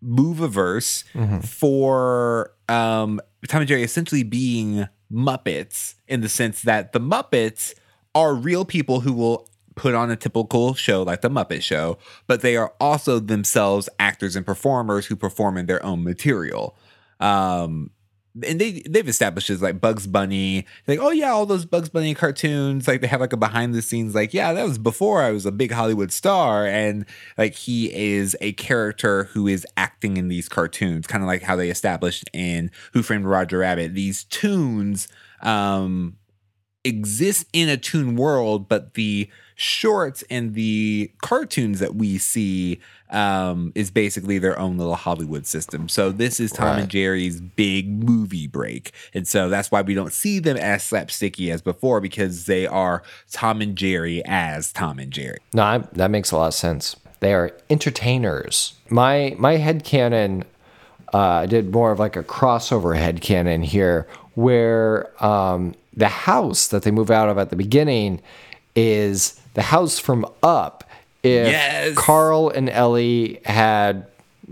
moviverse 0.03 1.03
for 1.43 2.53
um, 2.69 3.19
Tom 3.47 3.61
and 3.61 3.67
Jerry 3.67 3.81
essentially 3.83 4.23
being 4.23 4.87
Muppets 5.11 5.95
in 6.07 6.21
the 6.21 6.29
sense 6.29 6.61
that 6.61 6.93
the 6.93 6.99
Muppets 6.99 7.73
are 8.13 8.35
real 8.35 8.63
people 8.63 8.99
who 8.99 9.13
will 9.13 9.49
put 9.75 9.95
on 9.95 10.11
a 10.11 10.15
typical 10.15 10.75
show 10.75 11.01
like 11.03 11.21
the 11.21 11.29
Muppet 11.29 11.63
Show, 11.63 11.97
but 12.27 12.41
they 12.41 12.57
are 12.57 12.73
also 12.79 13.19
themselves 13.19 13.89
actors 13.99 14.35
and 14.35 14.45
performers 14.45 15.07
who 15.07 15.15
perform 15.15 15.57
in 15.57 15.65
their 15.65 15.83
own 15.83 16.03
material. 16.03 16.77
Um, 17.19 17.91
and 18.45 18.59
they 18.59 18.83
they've 18.87 19.07
established 19.07 19.49
as 19.49 19.61
like 19.61 19.79
Bugs 19.79 20.07
Bunny, 20.07 20.65
like 20.87 20.99
oh 20.99 21.11
yeah, 21.11 21.31
all 21.31 21.45
those 21.45 21.65
Bugs 21.65 21.89
Bunny 21.89 22.13
cartoons, 22.13 22.87
like 22.87 23.01
they 23.01 23.07
have 23.07 23.21
like 23.21 23.33
a 23.33 23.37
behind 23.37 23.73
the 23.73 23.81
scenes, 23.81 24.15
like 24.15 24.33
yeah, 24.33 24.53
that 24.53 24.63
was 24.63 24.77
before 24.77 25.21
I 25.21 25.31
was 25.31 25.45
a 25.45 25.51
big 25.51 25.71
Hollywood 25.71 26.11
star, 26.11 26.65
and 26.65 27.05
like 27.37 27.55
he 27.55 27.93
is 27.93 28.35
a 28.41 28.53
character 28.53 29.25
who 29.25 29.47
is 29.47 29.65
acting 29.75 30.17
in 30.17 30.27
these 30.27 30.49
cartoons, 30.49 31.07
kind 31.07 31.23
of 31.23 31.27
like 31.27 31.43
how 31.43 31.55
they 31.55 31.69
established 31.69 32.29
in 32.33 32.71
Who 32.93 33.03
Framed 33.03 33.25
Roger 33.25 33.59
Rabbit. 33.59 33.93
These 33.93 34.25
tunes, 34.25 35.07
um, 35.41 36.17
exists 36.87 37.45
in 37.53 37.69
a 37.69 37.77
Toon 37.77 38.15
world, 38.15 38.67
but 38.67 38.93
the 38.95 39.29
shorts 39.55 40.23
and 40.29 40.53
the 40.53 41.11
cartoons 41.21 41.79
that 41.79 41.95
we 41.95 42.17
see 42.17 42.79
um, 43.09 43.71
is 43.73 43.89
basically 43.89 44.37
their 44.37 44.57
own 44.59 44.77
little 44.77 44.95
Hollywood 44.95 45.47
system. 45.47 45.89
So 45.89 46.11
this 46.11 46.39
is 46.39 46.51
Tom 46.51 46.67
Right. 46.67 46.79
and 46.81 46.89
Jerry's 46.89 47.41
big 47.41 47.89
movie 48.03 48.47
break, 48.47 48.91
and 49.13 49.27
so 49.27 49.49
that's 49.49 49.71
why 49.71 49.81
we 49.81 49.93
don't 49.93 50.13
see 50.13 50.39
them 50.39 50.57
as 50.57 50.83
slapsticky 50.83 51.51
as 51.51 51.61
before 51.61 52.01
because 52.01 52.45
they 52.45 52.67
are 52.67 53.01
Tom 53.31 53.61
and 53.61 53.75
Jerry 53.75 54.21
as 54.25 54.71
Tom 54.71 54.99
and 54.99 55.11
Jerry. 55.11 55.39
No, 55.53 55.63
I, 55.63 55.77
that 55.93 56.11
makes 56.11 56.31
a 56.31 56.37
lot 56.37 56.47
of 56.47 56.53
sense. 56.53 56.95
They 57.19 57.33
are 57.33 57.51
entertainers. 57.69 58.73
My 58.89 59.35
my 59.39 59.57
headcanon 59.57 60.43
uh, 61.13 61.17
I 61.17 61.45
did 61.45 61.71
more 61.71 61.91
of 61.91 61.99
like 61.99 62.15
a 62.15 62.23
crossover 62.23 62.95
head 62.97 63.21
headcanon 63.21 63.63
here, 63.63 64.07
where 64.37 65.11
um, 65.25 65.73
the 65.95 66.07
house 66.07 66.67
that 66.67 66.83
they 66.83 66.91
move 66.91 67.09
out 67.09 67.27
of 67.27 67.39
at 67.39 67.49
the 67.49 67.55
beginning 67.55 68.21
is 68.75 69.41
the 69.55 69.63
house 69.63 69.97
from 69.97 70.25
Up. 70.43 70.83
If 71.23 71.47
Yes. 71.47 71.95
Carl 71.97 72.49
and 72.49 72.69
Ellie 72.69 73.39
had 73.45 74.05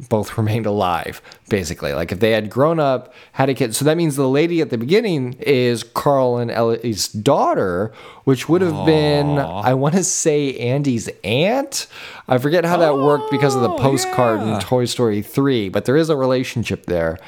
both 0.09 0.37
remained 0.39 0.65
alive, 0.65 1.21
basically. 1.49 1.93
Like 1.93 2.11
if 2.11 2.19
they 2.19 2.31
had 2.31 2.49
grown 2.49 2.79
up, 2.79 3.13
had 3.33 3.47
a 3.49 3.53
kid. 3.53 3.75
So 3.75 3.85
that 3.85 3.95
means 3.95 4.15
the 4.15 4.27
lady 4.27 4.59
at 4.59 4.71
the 4.71 4.77
beginning 4.79 5.33
is 5.39 5.83
Carl 5.83 6.37
and 6.37 6.49
Ellie's 6.49 7.07
daughter, 7.09 7.93
which 8.23 8.49
would 8.49 8.61
have 8.63 8.87
been, 8.87 9.37
I 9.37 9.75
want 9.75 9.93
to 9.93 10.03
say, 10.03 10.57
Andy's 10.57 11.09
aunt. 11.23 11.85
I 12.27 12.39
forget 12.39 12.65
how 12.65 12.77
that 12.77 12.97
worked 12.97 13.29
because 13.29 13.53
of 13.53 13.61
the 13.61 13.69
Oh, 13.69 13.77
postcard 13.77 14.39
yeah. 14.41 14.55
in 14.55 14.61
Toy 14.61 14.85
Story 14.85 15.21
3, 15.21 15.69
but 15.69 15.85
there 15.85 15.95
is 15.95 16.09
a 16.09 16.15
relationship 16.17 16.87
there. 16.87 17.19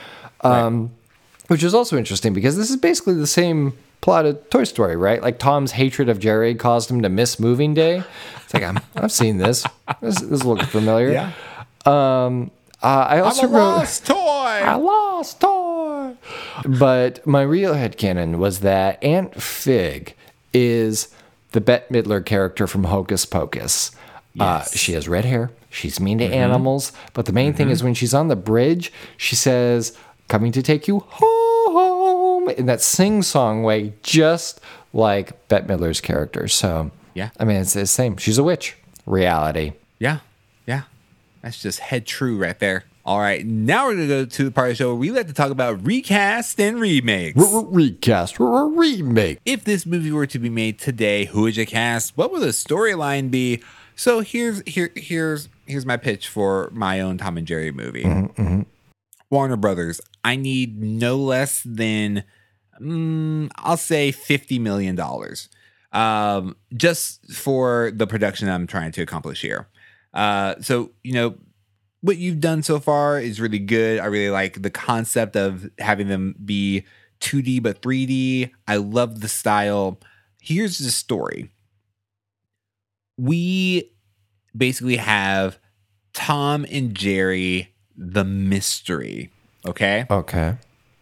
Um, 0.42 0.92
Which 1.48 1.64
is 1.64 1.74
also 1.74 1.98
interesting 1.98 2.34
because 2.34 2.58
this 2.58 2.70
is 2.70 2.78
basically 2.78 3.14
the 3.16 3.28
same 3.28 3.74
plot 4.02 4.26
of 4.26 4.50
Toy 4.50 4.64
Story, 4.66 4.96
right? 4.96 5.22
Like 5.22 5.40
Tom's 5.40 5.72
hatred 5.72 6.10
of 6.10 6.20
Jerry 6.20 6.56
caused 6.56 6.92
him 6.92 7.02
to 7.02 7.10
miss 7.10 7.40
moving 7.40 7.74
day. 7.74 8.04
It's 8.44 8.54
like, 8.54 8.64
I'm, 8.64 8.80
I've 8.96 9.12
seen 9.12 9.38
this. 9.38 9.66
This, 10.02 10.22
this 10.22 10.44
looks 10.44 10.66
familiar. 10.68 11.12
Yeah. 11.12 11.32
Uh, 11.86 12.42
I 12.82 13.20
also 13.20 13.48
I'm 13.48 13.54
a 13.54 13.58
wrote. 13.58 13.64
lost 13.78 14.06
toy. 14.06 14.16
I 14.16 14.76
lost 14.76 15.42
toy. 15.42 16.16
But 16.66 17.26
my 17.26 17.42
real 17.42 17.74
head 17.74 17.98
headcanon 17.98 18.38
was 18.38 18.60
that 18.60 19.04
Aunt 19.04 19.42
Fig 19.42 20.14
is 20.54 21.08
the 21.54 21.62
Bette 21.62 21.86
Midler 21.94 22.24
character 22.24 22.68
from 22.68 22.86
Hocus 22.86 23.26
Pocus. 23.26 23.92
Uh, 24.40 24.60
Yes. 24.62 24.78
she 24.78 24.94
has 24.94 25.08
red 25.08 25.26
hair. 25.26 25.50
She's 25.72 26.00
mean 26.00 26.20
to 26.20 26.26
animals. 26.26 26.92
But 27.14 27.26
the 27.26 27.34
main 27.34 27.54
thing 27.54 27.70
is 27.70 27.84
when 27.84 27.94
she's 27.96 28.14
on 28.14 28.28
the 28.28 28.36
bridge, 28.36 28.92
she 29.18 29.36
says, 29.36 29.98
Coming 30.28 30.52
to 30.54 30.62
take 30.62 30.88
you 30.88 31.00
home 31.08 32.50
in 32.50 32.66
that 32.66 32.82
sing 32.82 33.24
song 33.24 33.64
way, 33.64 33.94
just 34.04 34.60
like 34.94 35.48
Bette 35.48 35.68
Midler's 35.68 36.02
character. 36.02 36.48
So, 36.48 36.92
Yeah. 37.14 37.30
I 37.40 37.46
mean, 37.46 37.58
it's 37.58 37.74
the 37.74 37.88
same. 37.88 38.18
She's 38.18 38.38
a 38.38 38.44
witch. 38.44 38.76
Reality. 39.06 39.74
Yeah, 40.00 40.20
yeah. 40.66 40.84
That's 41.42 41.62
just 41.62 41.80
head 41.80 42.06
true 42.06 42.38
right 42.38 42.60
there. 42.60 42.84
All 43.06 43.20
right, 43.20 43.46
now 43.46 43.86
we're 43.88 43.94
gonna 43.94 44.08
go 44.08 44.26
to 44.26 44.44
the 44.44 44.52
part 44.52 44.68
of 44.68 44.72
the 44.74 44.84
show 44.84 44.88
where 44.90 44.96
we 44.96 45.12
like 45.12 45.28
to 45.28 45.34
talk 45.34 45.50
about 45.50 45.86
recast 45.88 46.60
and 46.60 46.78
remakes. 46.82 47.38
Recast, 47.40 48.38
remake. 48.38 49.40
if 49.46 49.64
this 49.64 49.86
movie 49.86 50.12
were 50.12 50.28
to 50.28 50.38
be 50.40 50.50
made 50.50 50.78
today, 50.78 51.24
who 51.24 51.44
would 51.44 51.56
you 51.56 51.66
cast? 51.66 52.18
What 52.18 52.34
would 52.34 52.42
the 52.42 52.48
storyline 52.48 53.32
be? 53.32 53.62
So 53.96 54.20
here's 54.20 54.62
here 54.68 54.92
here's 54.94 55.48
here's 55.66 55.86
my 55.86 55.96
pitch 55.96 56.28
for 56.28 56.70
my 56.74 57.00
own 57.00 57.18
Tom 57.18 57.38
and 57.38 57.48
Jerry 57.48 57.72
movie. 57.72 58.04
Mm-hmm, 58.04 58.42
mm-hmm. 58.42 58.62
Warner 59.30 59.56
Brothers. 59.56 60.02
I 60.28 60.36
need 60.36 60.84
no 60.84 61.16
less 61.16 61.62
than 61.64 62.26
mm, 62.82 63.50
I'll 63.56 63.78
say 63.78 64.12
fifty 64.12 64.60
million 64.60 64.94
dollars, 64.94 65.48
um, 65.94 66.58
just 66.76 67.32
for 67.34 67.92
the 67.96 68.06
production 68.06 68.50
I'm 68.50 68.68
trying 68.68 68.92
to 68.92 69.02
accomplish 69.02 69.42
here. 69.42 69.70
Uh, 70.14 70.56
so 70.60 70.92
you 71.02 71.14
know 71.14 71.36
what 72.02 72.18
you've 72.18 72.42
done 72.42 72.62
so 72.62 72.78
far 72.78 73.22
is 73.22 73.40
really 73.40 73.58
good. 73.58 74.02
I 74.02 74.08
really 74.08 74.30
like 74.30 74.62
the 74.62 74.70
concept 74.70 75.38
of 75.38 75.70
having 75.80 76.10
them 76.10 76.36
be 76.44 76.84
2D 77.22 77.64
but 77.64 77.82
3D. 77.82 78.52
I 78.68 78.76
love 78.76 79.22
the 79.22 79.30
style. 79.30 79.98
Here's 80.42 80.78
the 80.78 80.92
story. 80.92 81.52
We 83.18 83.94
basically 84.56 84.98
have 84.98 85.58
Tom 86.12 86.66
and 86.70 86.94
Jerry 86.94 87.74
the 87.96 88.26
mystery, 88.26 89.32
okay? 89.66 90.06
Okay. 90.10 90.56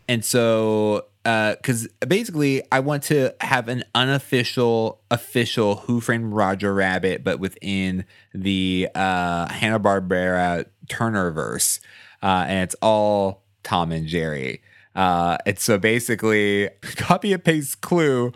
And 0.07 0.23
so, 0.23 1.05
because 1.23 1.87
basically, 2.07 2.61
I 2.71 2.79
want 2.79 3.03
to 3.03 3.33
have 3.41 3.67
an 3.67 3.83
unofficial, 3.95 5.01
official 5.09 5.77
Who 5.77 5.99
Framed 5.99 6.33
Roger 6.33 6.73
Rabbit, 6.73 7.23
but 7.23 7.39
within 7.39 8.05
the 8.33 8.89
uh, 8.93 9.51
Hanna 9.51 9.79
Barbera 9.79 10.65
Turnerverse, 10.87 11.79
uh, 12.21 12.45
and 12.47 12.63
it's 12.63 12.75
all 12.81 13.43
Tom 13.63 13.91
and 13.91 14.07
Jerry. 14.07 14.61
Uh, 14.95 15.37
and 15.45 15.57
so, 15.57 15.77
basically, 15.77 16.69
copy 16.95 17.33
and 17.33 17.43
paste 17.43 17.81
Clue, 17.81 18.31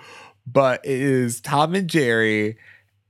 but 0.48 0.84
it 0.84 1.00
is 1.00 1.40
Tom 1.42 1.76
and 1.76 1.88
Jerry 1.88 2.58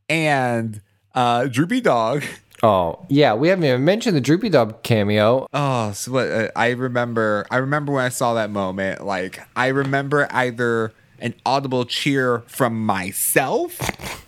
and 0.09 0.81
uh, 1.15 1.45
Droopy 1.45 1.81
Dog. 1.81 2.23
Oh, 2.61 3.05
yeah, 3.09 3.33
we 3.33 3.47
haven't 3.49 3.65
even 3.65 3.85
mentioned 3.85 4.15
the 4.15 4.21
Droopy 4.21 4.49
Dog 4.49 4.83
cameo. 4.83 5.47
Oh, 5.53 5.91
so 5.91 6.11
what? 6.11 6.27
Uh, 6.29 6.47
I 6.55 6.71
remember. 6.71 7.45
I 7.49 7.57
remember 7.57 7.93
when 7.93 8.03
I 8.03 8.09
saw 8.09 8.33
that 8.33 8.49
moment. 8.49 9.05
Like, 9.05 9.39
I 9.55 9.67
remember 9.67 10.27
either 10.31 10.93
an 11.21 11.33
audible 11.45 11.85
cheer 11.85 12.39
from 12.47 12.85
myself 12.85 13.79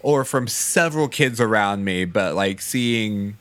or 0.02 0.24
from 0.24 0.48
several 0.48 1.08
kids 1.08 1.39
around 1.39 1.84
me. 1.86 2.06
But 2.06 2.36
like 2.36 2.62
seeing 2.62 3.38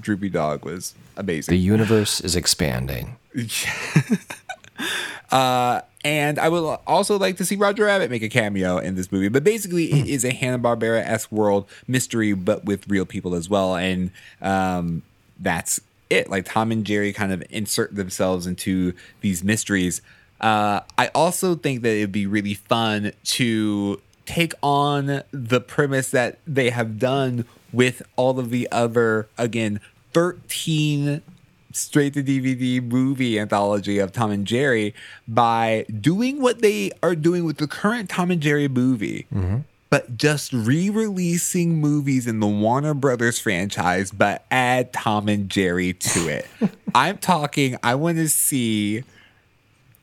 Droopy 0.00 0.30
Dog 0.30 0.64
was 0.64 0.94
amazing. 1.16 1.52
The 1.52 1.58
universe 1.58 2.20
is 2.20 2.36
expanding. 2.36 3.16
Uh, 5.30 5.82
and 6.04 6.38
I 6.38 6.48
would 6.48 6.64
also 6.86 7.18
like 7.18 7.36
to 7.36 7.44
see 7.44 7.56
Roger 7.56 7.84
Rabbit 7.84 8.10
make 8.10 8.22
a 8.22 8.30
cameo 8.30 8.78
in 8.78 8.94
this 8.94 9.12
movie. 9.12 9.28
But 9.28 9.44
basically, 9.44 9.92
it 9.92 10.06
is 10.06 10.24
a 10.24 10.32
Hanna 10.32 10.58
Barbera 10.58 11.02
esque 11.02 11.30
world 11.30 11.68
mystery, 11.86 12.32
but 12.32 12.64
with 12.64 12.88
real 12.88 13.04
people 13.04 13.34
as 13.34 13.50
well. 13.50 13.76
And 13.76 14.10
um, 14.40 15.02
that's 15.38 15.82
it. 16.08 16.30
Like 16.30 16.46
Tom 16.46 16.72
and 16.72 16.84
Jerry 16.84 17.12
kind 17.12 17.32
of 17.32 17.42
insert 17.50 17.94
themselves 17.94 18.46
into 18.46 18.94
these 19.20 19.44
mysteries. 19.44 20.00
Uh, 20.40 20.80
I 20.96 21.08
also 21.08 21.54
think 21.54 21.82
that 21.82 21.90
it'd 21.90 22.12
be 22.12 22.26
really 22.26 22.54
fun 22.54 23.12
to 23.24 24.00
take 24.24 24.54
on 24.62 25.22
the 25.30 25.60
premise 25.60 26.10
that 26.10 26.38
they 26.46 26.70
have 26.70 26.98
done 26.98 27.44
with 27.72 28.02
all 28.16 28.38
of 28.38 28.50
the 28.50 28.68
other, 28.70 29.28
again, 29.36 29.80
13 30.12 31.22
straight 31.78 32.14
to 32.14 32.22
DVD 32.22 32.82
movie 32.82 33.38
anthology 33.38 33.98
of 33.98 34.12
Tom 34.12 34.30
and 34.30 34.46
Jerry 34.46 34.94
by 35.26 35.86
doing 36.00 36.40
what 36.40 36.60
they 36.60 36.90
are 37.02 37.14
doing 37.14 37.44
with 37.44 37.58
the 37.58 37.66
current 37.66 38.10
Tom 38.10 38.30
and 38.30 38.40
Jerry 38.40 38.68
movie, 38.68 39.26
mm-hmm. 39.32 39.58
but 39.90 40.16
just 40.16 40.52
re 40.52 40.90
releasing 40.90 41.76
movies 41.76 42.26
in 42.26 42.40
the 42.40 42.46
Warner 42.46 42.94
Brothers 42.94 43.38
franchise, 43.38 44.10
but 44.10 44.44
add 44.50 44.92
Tom 44.92 45.28
and 45.28 45.48
Jerry 45.48 45.92
to 45.92 46.28
it. 46.28 46.46
I'm 46.94 47.18
talking, 47.18 47.76
I 47.82 47.94
want 47.94 48.18
to 48.18 48.28
see 48.28 49.04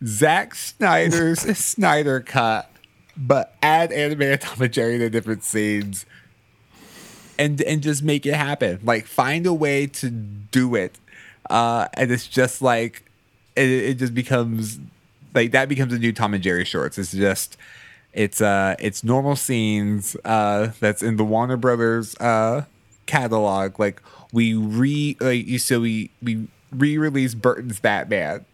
Zack 0.05 0.55
Snyder's 0.55 1.39
Snyder 1.57 2.19
cut, 2.19 2.69
but 3.17 3.55
add 3.61 3.91
animated 3.91 4.41
Tom 4.41 4.61
and 4.61 4.73
Jerry 4.73 4.97
to 4.97 5.09
different 5.09 5.43
scenes. 5.43 6.05
And, 7.37 7.61
and 7.63 7.83
just 7.83 8.01
make 8.01 8.25
it 8.25 8.33
happen. 8.33 8.79
Like 8.81 9.07
find 9.07 9.45
a 9.45 9.53
way 9.53 9.87
to 9.87 10.09
do 10.09 10.73
it 10.75 10.97
uh, 11.49 11.87
and 11.93 12.11
it's 12.11 12.27
just 12.27 12.61
like 12.61 13.03
it, 13.55 13.69
it 13.69 13.93
just 13.95 14.13
becomes 14.13 14.79
like 15.33 15.51
that 15.51 15.69
becomes 15.69 15.93
a 15.93 15.99
new 15.99 16.11
Tom 16.13 16.33
and 16.33 16.43
Jerry 16.43 16.65
shorts. 16.65 16.97
It's 16.97 17.11
just 17.11 17.57
it's 18.13 18.39
uh 18.41 18.75
it's 18.79 19.03
normal 19.03 19.35
scenes 19.35 20.15
uh 20.23 20.71
that's 20.79 21.03
in 21.03 21.17
the 21.17 21.25
Warner 21.25 21.57
Brothers 21.57 22.15
uh 22.17 22.65
catalog. 23.05 23.79
Like 23.79 24.01
we 24.31 24.53
re 24.53 25.17
like 25.19 25.45
you 25.45 25.59
so 25.59 25.81
we 25.81 26.11
we 26.21 26.47
re-release 26.71 27.33
Burton's 27.35 27.79
Batman, 27.79 28.45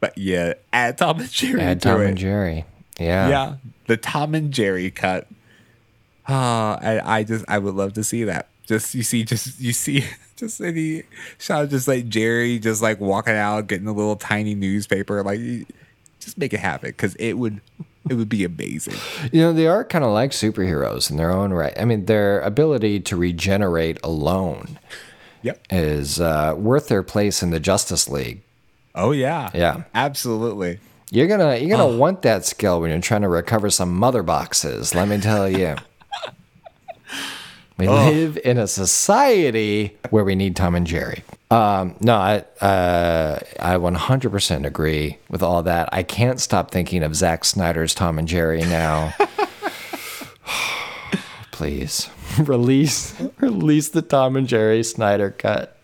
but 0.00 0.16
yeah, 0.16 0.54
add 0.72 0.98
Tom 0.98 1.20
and 1.20 1.30
Jerry 1.30 1.60
Add 1.60 1.82
to 1.82 1.88
Tom 1.88 2.00
it. 2.02 2.08
and 2.08 2.18
Jerry. 2.18 2.64
Yeah. 2.98 3.28
Yeah, 3.28 3.54
the 3.86 3.96
Tom 3.96 4.34
and 4.34 4.52
Jerry 4.52 4.90
cut. 4.90 5.28
Ah, 6.26 6.78
I, 6.82 7.18
I 7.18 7.22
just 7.24 7.44
I 7.48 7.58
would 7.58 7.74
love 7.74 7.92
to 7.94 8.04
see 8.04 8.24
that. 8.24 8.48
Just 8.68 8.94
you 8.94 9.02
see, 9.02 9.24
just 9.24 9.58
you 9.58 9.72
see, 9.72 10.04
just 10.36 10.60
any 10.60 11.04
shot 11.38 11.64
of 11.64 11.70
just 11.70 11.88
like 11.88 12.08
Jerry 12.08 12.58
just 12.58 12.82
like 12.82 13.00
walking 13.00 13.34
out, 13.34 13.66
getting 13.66 13.88
a 13.88 13.92
little 13.92 14.16
tiny 14.16 14.54
newspaper, 14.54 15.22
like 15.22 15.40
just 16.20 16.36
make 16.36 16.52
it 16.52 16.60
happen 16.60 16.90
because 16.90 17.14
it 17.14 17.38
would 17.38 17.62
it 18.10 18.14
would 18.14 18.28
be 18.28 18.44
amazing. 18.44 18.94
You 19.32 19.40
know, 19.40 19.52
they 19.54 19.66
are 19.66 19.84
kind 19.84 20.04
of 20.04 20.12
like 20.12 20.32
superheroes 20.32 21.10
in 21.10 21.16
their 21.16 21.30
own 21.30 21.52
right. 21.52 21.72
I 21.78 21.86
mean, 21.86 22.04
their 22.04 22.40
ability 22.40 23.00
to 23.00 23.16
regenerate 23.16 23.98
alone 24.04 24.78
Yep. 25.42 25.66
is 25.70 26.20
uh, 26.20 26.54
worth 26.56 26.88
their 26.88 27.02
place 27.02 27.42
in 27.42 27.50
the 27.50 27.60
Justice 27.60 28.08
League. 28.08 28.42
Oh 28.94 29.12
yeah. 29.12 29.50
Yeah. 29.54 29.84
Absolutely. 29.94 30.80
You're 31.10 31.26
gonna 31.26 31.56
you're 31.56 31.70
gonna 31.70 31.88
oh. 31.88 31.96
want 31.96 32.20
that 32.22 32.44
skill 32.44 32.82
when 32.82 32.90
you're 32.90 33.00
trying 33.00 33.22
to 33.22 33.28
recover 33.28 33.70
some 33.70 33.94
mother 33.94 34.22
boxes. 34.22 34.94
Let 34.94 35.08
me 35.08 35.18
tell 35.18 35.48
you. 35.48 35.76
We 37.78 37.86
oh. 37.86 38.10
live 38.10 38.38
in 38.44 38.58
a 38.58 38.66
society 38.66 39.96
where 40.10 40.24
we 40.24 40.34
need 40.34 40.56
Tom 40.56 40.74
and 40.74 40.86
Jerry. 40.86 41.22
Um, 41.50 41.94
no, 42.00 42.14
I 42.14 42.44
uh, 42.60 43.38
I 43.60 43.76
100% 43.76 44.66
agree 44.66 45.18
with 45.30 45.42
all 45.42 45.62
that. 45.62 45.88
I 45.92 46.02
can't 46.02 46.40
stop 46.40 46.70
thinking 46.70 47.02
of 47.02 47.14
Zack 47.14 47.44
Snyder's 47.44 47.94
Tom 47.94 48.18
and 48.18 48.26
Jerry 48.26 48.62
now. 48.62 49.14
Please 51.52 52.10
release 52.38 53.14
release 53.38 53.88
the 53.90 54.02
Tom 54.02 54.36
and 54.36 54.46
Jerry 54.46 54.82
Snyder 54.82 55.30
cut. 55.30 55.76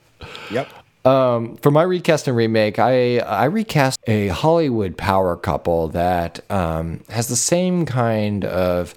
Yep. 0.50 0.68
Um, 1.06 1.56
for 1.56 1.70
my 1.70 1.82
recast 1.82 2.28
and 2.28 2.36
remake, 2.36 2.78
I 2.78 3.18
I 3.18 3.44
recast 3.44 4.00
a 4.06 4.28
Hollywood 4.28 4.96
power 4.96 5.36
couple 5.36 5.88
that 5.88 6.40
um, 6.50 7.04
has 7.10 7.28
the 7.28 7.36
same 7.36 7.86
kind 7.86 8.44
of 8.44 8.94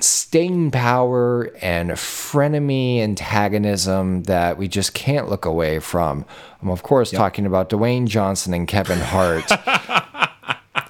staying 0.00 0.70
power 0.70 1.50
and 1.60 1.90
frenemy 1.90 3.00
antagonism 3.00 4.24
that 4.24 4.56
we 4.58 4.68
just 4.68 4.94
can't 4.94 5.28
look 5.28 5.44
away 5.44 5.78
from. 5.78 6.24
I'm, 6.62 6.70
of 6.70 6.82
course, 6.82 7.12
yep. 7.12 7.18
talking 7.18 7.46
about 7.46 7.70
Dwayne 7.70 8.06
Johnson 8.06 8.54
and 8.54 8.66
Kevin 8.66 8.98
Hart. 8.98 9.44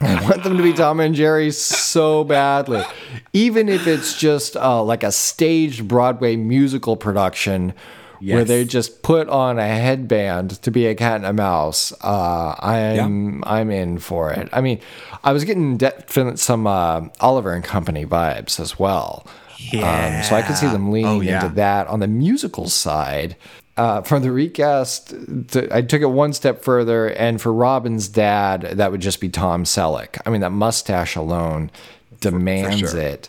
I 0.03 0.23
want 0.23 0.43
them 0.45 0.57
to 0.57 0.63
be 0.63 0.73
Tom 0.73 1.01
and 1.01 1.15
Jerry 1.15 1.51
so 1.51 2.25
badly. 2.25 2.83
Even 3.33 3.69
if 3.69 3.87
it's 3.87 4.19
just 4.19 4.57
uh, 4.57 4.83
like 4.83 5.03
a 5.03 5.13
staged 5.13 5.87
Broadway 5.87 6.37
musical 6.37 6.97
production 6.97 7.75
yes. 8.21 8.35
where 8.35 8.45
they 8.45 8.65
just 8.65 9.03
put 9.03 9.29
on 9.29 9.59
a 9.59 9.67
headband 9.67 10.63
to 10.63 10.71
be 10.71 10.87
a 10.87 10.95
cat 10.95 11.17
and 11.17 11.27
a 11.27 11.33
mouse. 11.33 11.93
Uh, 12.03 12.55
I'm 12.59 13.37
yeah. 13.37 13.43
I'm 13.45 13.71
in 13.71 13.99
for 13.99 14.33
it. 14.33 14.49
I 14.53 14.61
mean, 14.61 14.81
I 15.25 15.33
was 15.33 15.45
getting 15.45 15.77
de- 15.77 16.37
some 16.37 16.67
uh, 16.67 17.09
Oliver 17.21 17.53
and 17.53 17.65
Company 17.65 18.07
vibes 18.07 18.61
as 18.61 18.79
well. 18.79 19.27
Yeah. 19.59 20.19
Um, 20.19 20.23
so 20.25 20.37
I 20.37 20.43
could 20.43 20.57
see 20.57 20.67
them 20.67 20.91
leaning 20.91 21.11
oh, 21.11 21.21
yeah. 21.21 21.43
into 21.43 21.55
that 21.57 21.87
on 21.89 22.01
the 22.01 22.09
musical 22.09 22.69
side. 22.69 23.37
Uh, 23.77 24.03
from 24.03 24.23
the 24.23 24.31
recast, 24.31 25.15
to, 25.49 25.69
I 25.75 25.81
took 25.81 26.03
it 26.03 26.07
one 26.07 26.35
step 26.35 26.63
further, 26.63 27.09
and 27.09 27.41
for 27.41 27.53
Robin's 27.53 28.09
dad, 28.09 28.63
that 28.63 28.91
would 28.91 29.01
just 29.01 29.21
be 29.21 29.31
Tom 29.31 29.65
Selleck. 29.65 30.21
I 30.27 30.31
mean, 30.31 30.43
that 30.43 30.53
mustache 30.53 31.17
alone 31.17 31.71
demands 32.21 32.81
for, 32.81 32.87
for 32.87 32.93
sure. 32.93 33.01
it. 33.01 33.29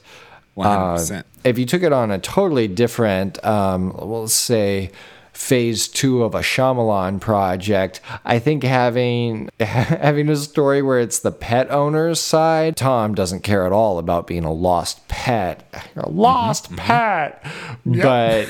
One 0.54 0.68
hundred 0.68 0.94
percent. 0.94 1.26
Uh, 1.26 1.50
if 1.50 1.58
you 1.58 1.66
took 1.66 1.84
it 1.84 1.94
on 1.94 2.12
a 2.12 2.20
totally 2.20 2.68
different, 2.68 3.44
um, 3.46 3.94
we'll 3.98 4.28
say, 4.28 4.92
phase 5.34 5.88
two 5.88 6.24
of 6.24 6.36
a 6.36 6.40
Shyamalan 6.40 7.20
project, 7.22 8.02
I 8.26 8.40
think 8.40 8.64
having 8.64 9.50
having 9.60 10.30
a 10.30 10.36
story 10.36 10.82
where 10.82 11.00
it's 11.00 11.20
the 11.20 11.32
pet 11.32 11.72
owner's 11.72 12.20
side, 12.20 12.76
Tom 12.76 13.16
doesn't 13.16 13.42
care 13.42 13.66
at 13.66 13.72
all 13.72 13.98
about 13.98 14.28
being 14.28 14.44
a 14.44 14.54
lost 14.54 15.08
pet, 15.08 15.64
a 15.96 16.10
lost 16.10 16.66
mm-hmm, 16.66 16.76
pet, 16.76 17.44
mm-hmm. 17.44 18.02
but. 18.02 18.48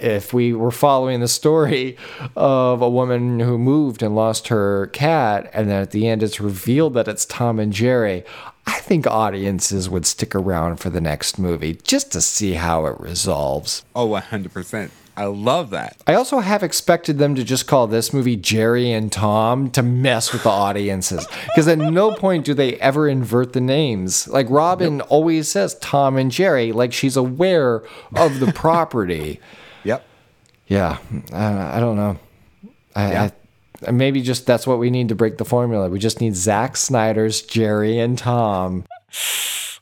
If 0.00 0.32
we 0.32 0.52
were 0.52 0.70
following 0.70 1.18
the 1.18 1.26
story 1.26 1.96
of 2.36 2.80
a 2.82 2.88
woman 2.88 3.40
who 3.40 3.58
moved 3.58 4.00
and 4.00 4.14
lost 4.14 4.46
her 4.46 4.86
cat, 4.92 5.50
and 5.52 5.68
then 5.68 5.82
at 5.82 5.90
the 5.90 6.06
end 6.06 6.22
it's 6.22 6.38
revealed 6.38 6.94
that 6.94 7.08
it's 7.08 7.24
Tom 7.24 7.58
and 7.58 7.72
Jerry, 7.72 8.22
I 8.68 8.80
think 8.80 9.06
audiences 9.06 9.88
would 9.88 10.04
stick 10.04 10.34
around 10.34 10.76
for 10.76 10.90
the 10.90 11.00
next 11.00 11.38
movie 11.38 11.78
just 11.84 12.12
to 12.12 12.20
see 12.20 12.52
how 12.52 12.84
it 12.84 13.00
resolves. 13.00 13.82
Oh, 13.96 14.10
100%. 14.10 14.90
I 15.16 15.24
love 15.24 15.70
that. 15.70 15.96
I 16.06 16.12
also 16.12 16.40
have 16.40 16.62
expected 16.62 17.16
them 17.16 17.34
to 17.36 17.44
just 17.44 17.66
call 17.66 17.86
this 17.86 18.12
movie 18.12 18.36
Jerry 18.36 18.92
and 18.92 19.10
Tom 19.10 19.70
to 19.70 19.82
mess 19.82 20.34
with 20.34 20.42
the 20.42 20.50
audiences. 20.50 21.26
Because 21.46 21.66
at 21.66 21.78
no 21.78 22.12
point 22.12 22.44
do 22.44 22.52
they 22.52 22.74
ever 22.74 23.08
invert 23.08 23.54
the 23.54 23.62
names. 23.62 24.28
Like 24.28 24.50
Robin 24.50 25.00
always 25.00 25.48
says 25.48 25.74
Tom 25.78 26.18
and 26.18 26.30
Jerry, 26.30 26.70
like 26.70 26.92
she's 26.92 27.16
aware 27.16 27.82
of 28.16 28.38
the 28.38 28.52
property. 28.52 29.40
yep. 29.82 30.04
Yeah. 30.66 30.98
I 31.32 31.80
don't 31.80 31.96
know. 31.96 32.18
I, 32.94 33.12
yeah. 33.12 33.22
I, 33.22 33.32
maybe 33.90 34.22
just 34.22 34.46
that's 34.46 34.66
what 34.66 34.78
we 34.78 34.90
need 34.90 35.08
to 35.08 35.14
break 35.14 35.38
the 35.38 35.44
formula. 35.44 35.88
We 35.88 35.98
just 35.98 36.20
need 36.20 36.34
Zack 36.34 36.76
Snyder's 36.76 37.42
Jerry 37.42 37.98
and 37.98 38.18
Tom. 38.18 38.84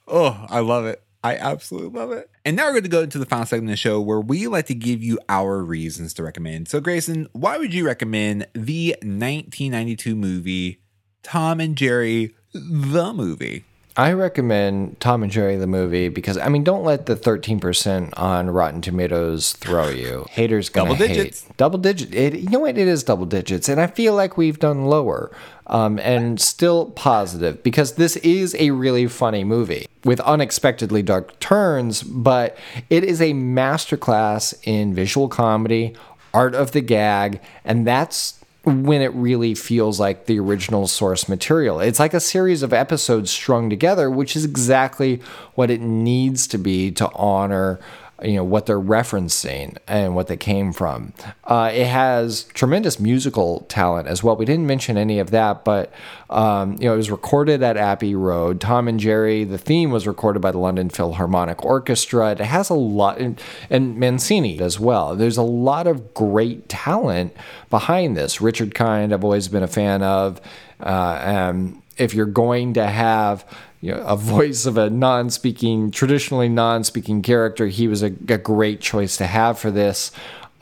Oh, 0.06 0.46
I 0.48 0.60
love 0.60 0.86
it. 0.86 1.02
I 1.24 1.36
absolutely 1.36 1.98
love 1.98 2.12
it. 2.12 2.30
And 2.44 2.56
now 2.56 2.66
we're 2.66 2.74
going 2.74 2.84
to 2.84 2.88
go 2.88 3.02
into 3.02 3.18
the 3.18 3.26
final 3.26 3.46
segment 3.46 3.70
of 3.70 3.72
the 3.72 3.76
show 3.76 4.00
where 4.00 4.20
we 4.20 4.46
like 4.46 4.66
to 4.66 4.74
give 4.74 5.02
you 5.02 5.18
our 5.28 5.64
reasons 5.64 6.14
to 6.14 6.22
recommend. 6.22 6.68
So, 6.68 6.80
Grayson, 6.80 7.26
why 7.32 7.58
would 7.58 7.74
you 7.74 7.84
recommend 7.84 8.46
the 8.52 8.90
1992 9.02 10.14
movie 10.14 10.80
Tom 11.24 11.58
and 11.58 11.74
Jerry, 11.74 12.36
the 12.52 13.12
movie? 13.12 13.64
I 13.98 14.12
recommend 14.12 15.00
Tom 15.00 15.22
and 15.22 15.32
Jerry 15.32 15.56
the 15.56 15.66
movie 15.66 16.08
because 16.08 16.36
I 16.36 16.48
mean, 16.50 16.64
don't 16.64 16.84
let 16.84 17.06
the 17.06 17.16
thirteen 17.16 17.60
percent 17.60 18.12
on 18.16 18.50
Rotten 18.50 18.82
Tomatoes 18.82 19.52
throw 19.54 19.88
you. 19.88 20.26
Haters 20.30 20.68
gonna 20.68 20.90
double 20.90 21.06
digits. 21.06 21.44
hate 21.44 21.56
double 21.56 21.78
digit. 21.78 22.14
It, 22.14 22.34
you 22.34 22.50
know 22.50 22.60
what? 22.60 22.76
It 22.76 22.88
is 22.88 23.02
double 23.02 23.24
digits, 23.26 23.68
and 23.68 23.80
I 23.80 23.86
feel 23.86 24.14
like 24.14 24.36
we've 24.36 24.58
done 24.58 24.84
lower, 24.84 25.30
um, 25.66 25.98
and 26.00 26.38
still 26.40 26.90
positive 26.90 27.62
because 27.62 27.94
this 27.94 28.16
is 28.16 28.54
a 28.58 28.70
really 28.72 29.06
funny 29.06 29.44
movie 29.44 29.86
with 30.04 30.20
unexpectedly 30.20 31.02
dark 31.02 31.38
turns, 31.40 32.02
but 32.02 32.56
it 32.90 33.02
is 33.02 33.20
a 33.22 33.32
masterclass 33.32 34.54
in 34.64 34.94
visual 34.94 35.28
comedy, 35.28 35.96
art 36.34 36.54
of 36.54 36.72
the 36.72 36.82
gag, 36.82 37.40
and 37.64 37.86
that's 37.86 38.44
when 38.66 39.00
it 39.00 39.14
really 39.14 39.54
feels 39.54 40.00
like 40.00 40.26
the 40.26 40.40
original 40.40 40.88
source 40.88 41.28
material. 41.28 41.78
It's 41.78 42.00
like 42.00 42.14
a 42.14 42.20
series 42.20 42.64
of 42.64 42.72
episodes 42.72 43.30
strung 43.30 43.70
together, 43.70 44.10
which 44.10 44.34
is 44.34 44.44
exactly 44.44 45.20
what 45.54 45.70
it 45.70 45.80
needs 45.80 46.48
to 46.48 46.58
be 46.58 46.90
to 46.92 47.08
honor 47.14 47.78
you 48.22 48.34
know 48.34 48.44
what 48.44 48.66
they're 48.66 48.80
referencing 48.80 49.76
and 49.86 50.14
what 50.14 50.26
they 50.26 50.36
came 50.36 50.72
from. 50.72 51.12
Uh, 51.44 51.70
it 51.72 51.86
has 51.86 52.44
tremendous 52.54 52.98
musical 52.98 53.60
talent 53.68 54.08
as 54.08 54.22
well. 54.22 54.36
We 54.36 54.46
didn't 54.46 54.66
mention 54.66 54.96
any 54.96 55.18
of 55.18 55.30
that, 55.32 55.64
but 55.64 55.92
um, 56.30 56.72
you 56.74 56.88
know 56.88 56.94
it 56.94 56.96
was 56.96 57.10
recorded 57.10 57.62
at 57.62 57.76
Abbey 57.76 58.14
Road. 58.14 58.60
Tom 58.60 58.88
and 58.88 58.98
Jerry. 58.98 59.44
The 59.44 59.58
theme 59.58 59.90
was 59.90 60.06
recorded 60.06 60.40
by 60.40 60.50
the 60.50 60.58
London 60.58 60.88
Philharmonic 60.88 61.64
Orchestra. 61.64 62.32
It 62.32 62.40
has 62.40 62.70
a 62.70 62.74
lot, 62.74 63.18
and, 63.18 63.40
and 63.68 63.96
Mancini 63.96 64.60
as 64.60 64.80
well. 64.80 65.14
There's 65.14 65.36
a 65.36 65.42
lot 65.42 65.86
of 65.86 66.14
great 66.14 66.68
talent 66.68 67.36
behind 67.68 68.16
this. 68.16 68.40
Richard 68.40 68.74
Kind, 68.74 69.12
I've 69.12 69.24
always 69.24 69.48
been 69.48 69.62
a 69.62 69.68
fan 69.68 70.02
of. 70.02 70.40
Uh, 70.80 71.20
and 71.22 71.82
if 71.96 72.14
you're 72.14 72.26
going 72.26 72.74
to 72.74 72.86
have 72.86 73.44
you 73.80 73.92
know, 73.92 74.02
a 74.02 74.16
voice 74.16 74.66
of 74.66 74.76
a 74.76 74.90
non-speaking, 74.90 75.90
traditionally 75.90 76.48
non-speaking 76.48 77.22
character, 77.22 77.66
he 77.66 77.88
was 77.88 78.02
a, 78.02 78.12
a 78.28 78.38
great 78.38 78.80
choice 78.80 79.16
to 79.18 79.26
have 79.26 79.58
for 79.58 79.70
this. 79.70 80.12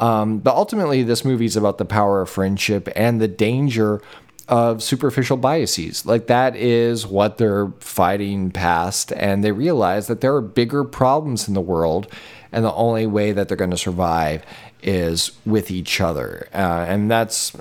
Um, 0.01 0.39
but 0.39 0.55
ultimately, 0.55 1.03
this 1.03 1.25
movie 1.25 1.45
is 1.45 1.57
about 1.57 1.79
the 1.79 1.85
power 1.85 2.21
of 2.21 2.29
friendship 2.29 2.89
and 2.97 3.21
the 3.21 3.29
danger 3.29 4.03
of 4.49 4.83
superficial 4.83 5.37
biases. 5.37 6.05
Like 6.05 6.27
that 6.27 6.57
is 6.57 7.07
what 7.07 7.39
they're 7.39 7.69
fighting 7.81 8.51
past, 8.51 9.13
and 9.13 9.43
they 9.43 9.53
realize 9.53 10.07
that 10.09 10.21
there 10.21 10.35
are 10.35 10.43
bigger 10.43 10.85
problems 10.85 11.49
in 11.49 11.55
the 11.55 11.61
world, 11.61 12.09
and 12.53 12.65
the 12.65 12.75
only 12.75 13.07
way 13.07 13.33
that 13.33 13.49
they're 13.49 13.57
going 13.57 13.71
to 13.71 13.77
survive 13.77 14.45
is 14.83 15.33
with 15.47 15.71
each 15.71 16.01
other, 16.01 16.49
uh, 16.53 16.85
and 16.87 17.11
that's 17.11 17.57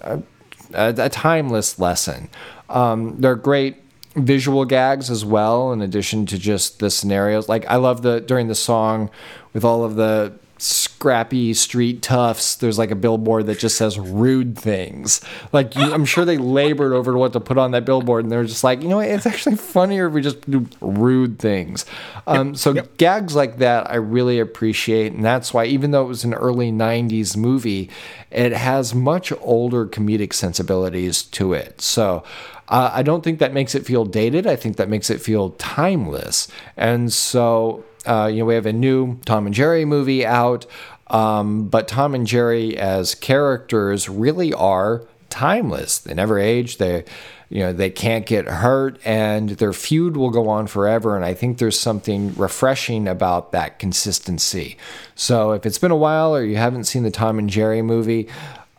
a, 0.74 0.94
a, 0.98 1.10
timeless 1.10 1.80
lesson. 1.80 2.30
Um, 2.70 3.20
they're 3.20 3.36
great 3.36 3.78
visual 4.16 4.66
gags 4.66 5.10
as 5.10 5.26
well 5.26 5.72
in 5.72 5.82
addition 5.82 6.26
to 6.28 6.38
just 6.38 6.80
the 6.80 6.92
scenarios 6.92 7.50
like 7.50 7.66
i 7.66 7.76
love 7.76 8.04
the 8.04 8.20
during 8.22 8.48
the 8.48 8.54
song 8.54 9.10
with 9.54 9.66
all 9.66 9.84
of 9.84 9.96
the 9.96 10.32
scrappy 10.58 11.54
street 11.54 12.02
toughs 12.02 12.56
there's 12.56 12.78
like 12.78 12.92
a 12.92 12.96
billboard 12.96 13.46
that 13.46 13.60
just 13.60 13.76
says 13.76 14.00
rude 14.00 14.58
things 14.58 15.20
like 15.52 15.76
you, 15.76 15.94
i'm 15.94 16.06
sure 16.06 16.24
they 16.24 16.38
labored 16.38 16.94
over 16.94 17.18
what 17.18 17.34
to 17.34 17.40
put 17.40 17.58
on 17.58 17.72
that 17.72 17.86
billboard 17.86 18.24
and 18.24 18.32
they're 18.32 18.46
just 18.46 18.64
like 18.64 18.82
you 18.82 18.88
know 18.88 18.98
what? 18.98 19.08
it's 19.08 19.26
actually 19.26 19.56
funnier 19.56 20.08
if 20.08 20.14
we 20.14 20.22
just 20.22 20.50
do 20.50 20.66
rude 20.80 21.40
things 21.40 21.86
um, 22.28 22.50
yep, 22.50 22.58
so 22.58 22.74
yep. 22.74 22.98
gags 22.98 23.36
like 23.36 23.58
that 23.58 23.90
i 23.90 23.96
really 23.96 24.40
appreciate 24.40 25.12
and 25.12 25.26
that's 25.26 25.54
why 25.54 25.66
even 25.66 25.92
though 25.92 26.04
it 26.04 26.08
was 26.08 26.24
an 26.24 26.34
early 26.34 26.72
90s 26.72 27.36
movie 27.36 27.90
it 28.32 28.54
has 28.54 28.96
much 28.96 29.34
older 29.42 29.86
comedic 29.86 30.34
sensibilities 30.34 31.24
to 31.24 31.54
it 31.54 31.82
so 31.82 32.24
uh, 32.70 32.90
I 32.94 33.04
don't 33.04 33.24
think 33.24 33.40
that 33.40 33.54
makes 33.54 33.76
it 33.76 33.86
feel 33.86 34.06
dated. 34.06 34.48
I 34.48 34.56
think 34.56 34.78
that 34.78 34.90
makes 34.90 35.10
it 35.10 35.22
feel 35.22 35.52
timeless. 35.52 36.48
And 36.78 37.12
so, 37.12 37.84
uh, 38.06 38.30
you 38.32 38.40
know, 38.40 38.46
we 38.46 38.56
have 38.56 38.66
a 38.66 38.74
new 38.74 39.20
Tom 39.26 39.46
and 39.46 39.56
Jerry 39.56 39.86
movie 39.86 40.26
out, 40.26 40.66
um, 41.08 41.68
but 41.68 41.88
Tom 41.88 42.16
and 42.16 42.28
Jerry 42.28 42.78
as 42.78 43.16
characters 43.16 44.10
really 44.10 44.54
are 44.54 45.04
timeless. 45.30 46.00
They 46.00 46.14
never 46.14 46.38
age. 46.38 46.78
They, 46.78 47.06
you 47.50 47.60
know, 47.60 47.74
they 47.74 47.90
can't 47.90 48.26
get 48.26 48.48
hurt, 48.48 49.00
and 49.06 49.50
their 49.50 49.74
feud 49.74 50.18
will 50.18 50.32
go 50.32 50.50
on 50.50 50.68
forever. 50.68 51.16
And 51.16 51.24
I 51.24 51.34
think 51.34 51.58
there's 51.58 51.80
something 51.80 52.34
refreshing 52.36 53.08
about 53.08 53.52
that 53.52 53.80
consistency. 53.80 54.78
So 55.16 55.52
if 55.52 55.66
it's 55.66 55.78
been 55.78 55.92
a 55.92 55.96
while 55.96 56.36
or 56.36 56.44
you 56.44 56.56
haven't 56.58 56.86
seen 56.86 57.04
the 57.04 57.12
Tom 57.12 57.38
and 57.38 57.50
Jerry 57.50 57.82
movie, 57.82 58.28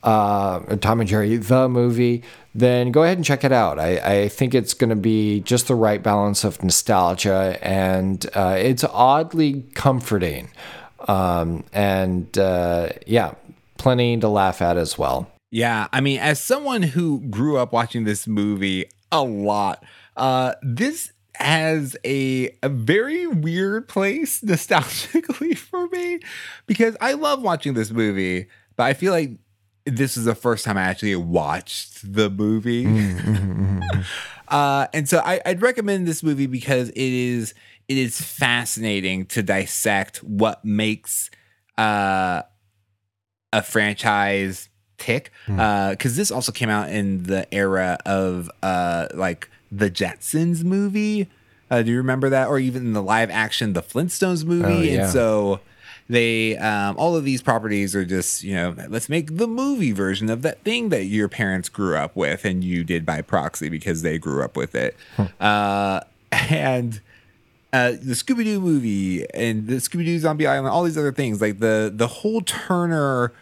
uh, 0.05 0.61
Tom 0.77 1.01
and 1.01 1.09
Jerry 1.09 1.37
the 1.37 1.69
movie, 1.69 2.23
then 2.55 2.93
go 2.93 3.03
ahead 3.03 3.19
and 3.19 3.25
check 3.25 3.43
it 3.43 3.53
out. 3.53 3.79
I, 3.79 3.97
I 3.99 4.29
think 4.29 4.55
it's 4.55 4.75
going 4.75 4.91
to 4.91 4.97
be 4.97 5.41
just 5.41 5.67
the 5.67 5.75
right 5.75 6.03
balance 6.03 6.45
of 6.45 6.63
nostalgia, 6.63 7.59
and 7.63 8.25
uh, 8.35 8.57
it's 8.59 8.85
oddly 8.85 9.65
comforting. 9.75 10.51
Um, 11.09 11.65
and 11.73 12.37
uh, 12.39 12.91
yeah, 13.07 13.35
plenty 13.79 14.19
to 14.19 14.29
laugh 14.29 14.63
at 14.63 14.77
as 14.77 14.97
well. 14.99 15.31
Yeah, 15.51 15.89
I 15.93 16.01
mean, 16.01 16.19
as 16.21 16.41
someone 16.41 16.83
who 16.83 17.21
grew 17.21 17.57
up 17.59 17.73
watching 17.73 18.05
this 18.05 18.27
movie 18.27 18.87
a 19.11 19.23
lot, 19.23 19.85
uh, 20.17 20.55
this 20.63 21.13
has 21.37 21.97
a 22.05 22.57
a 22.63 22.69
very 22.69 23.27
weird 23.27 23.89
place 23.89 24.41
nostalgically 24.45 25.57
for 25.57 25.89
me 25.89 26.21
because 26.67 26.97
I 27.01 27.15
love 27.15 27.43
watching 27.43 27.75
this 27.75 27.91
movie, 27.91 28.49
but 28.77 28.85
I 28.85 28.95
feel 28.95 29.13
like 29.13 29.39
this 29.87 30.17
is 30.17 30.25
the 30.25 30.35
first 30.35 30.65
time 30.65 30.77
I 30.79 30.83
actually 30.83 31.17
watched 31.17 32.13
the 32.15 32.31
movie. 32.31 32.87
uh, 34.49 34.87
and 34.93 35.09
so 35.09 35.19
I, 35.19 35.41
I'd 35.45 35.63
recommend 35.63 36.07
this 36.07 36.23
movie 36.23 36.47
because 36.47 36.89
it 36.91 36.97
is 36.97 37.55
it 37.89 37.99
is 37.99 38.21
fascinating 38.21 39.27
to 39.27 39.43
dissect 39.43 40.23
what 40.25 40.65
makes 40.65 41.31
uh, 41.77 42.43
a 43.53 43.63
franchise 43.63 44.69
tick. 44.97 45.31
Uh 45.49 45.91
Because 45.91 46.17
this 46.17 46.31
also 46.31 46.51
came 46.51 46.71
out 46.71 46.89
in 46.89 47.25
the 47.25 47.53
era 47.53 47.99
of 48.07 48.51
uh, 48.63 49.09
like 49.15 49.51
the 49.71 49.91
Jetsons 49.91 50.65
movie. 50.65 51.29
Uh, 51.71 51.83
do 51.83 51.91
you 51.91 51.99
remember 51.99 52.31
that? 52.31 52.49
Or 52.49 52.59
even 52.59 52.93
the 52.93 53.03
live 53.03 53.31
action 53.31 53.73
The 53.73 53.83
Flintstones 53.83 54.45
movie. 54.45 54.65
Oh, 54.65 54.81
yeah. 54.81 55.05
And 55.05 55.13
so 55.13 55.61
they 56.09 56.57
um, 56.59 56.97
all 56.99 57.17
of 57.17 57.25
these 57.25 57.43
properties 57.43 57.95
are 57.95 58.05
just 58.05 58.43
you 58.43 58.55
know 58.55 58.75
let's 58.89 59.09
make 59.09 59.37
the 59.37 59.47
movie 59.47 59.93
version 59.93 60.29
of 60.29 60.43
that 60.43 60.63
thing 60.63 60.91
that 60.91 61.05
your 61.05 61.29
parents 61.29 61.69
grew 61.69 61.97
up 61.97 62.15
with 62.15 62.45
and 62.45 62.63
you 62.63 62.85
did 62.85 63.07
by 63.07 63.23
proxy 63.23 63.69
because 63.69 64.03
they 64.03 64.19
grew 64.19 64.43
up 64.43 64.57
with 64.57 64.75
it 64.75 64.97
uh, 65.41 66.01
and 66.31 67.01
uh, 67.75 67.91
the 67.91 68.15
Scooby 68.15 68.45
Doo 68.45 68.61
movie 68.61 69.27
and 69.35 69.67
the 69.67 69.75
Scooby 69.77 70.05
Doo 70.05 70.17
Zombie 70.21 70.47
Island, 70.47 70.69
all 70.69 70.85
these 70.85 70.97
other 70.97 71.11
things, 71.11 71.41
like 71.41 71.59
the 71.59 71.91
the 71.93 72.07
whole 72.07 72.41
Turner 72.41 73.33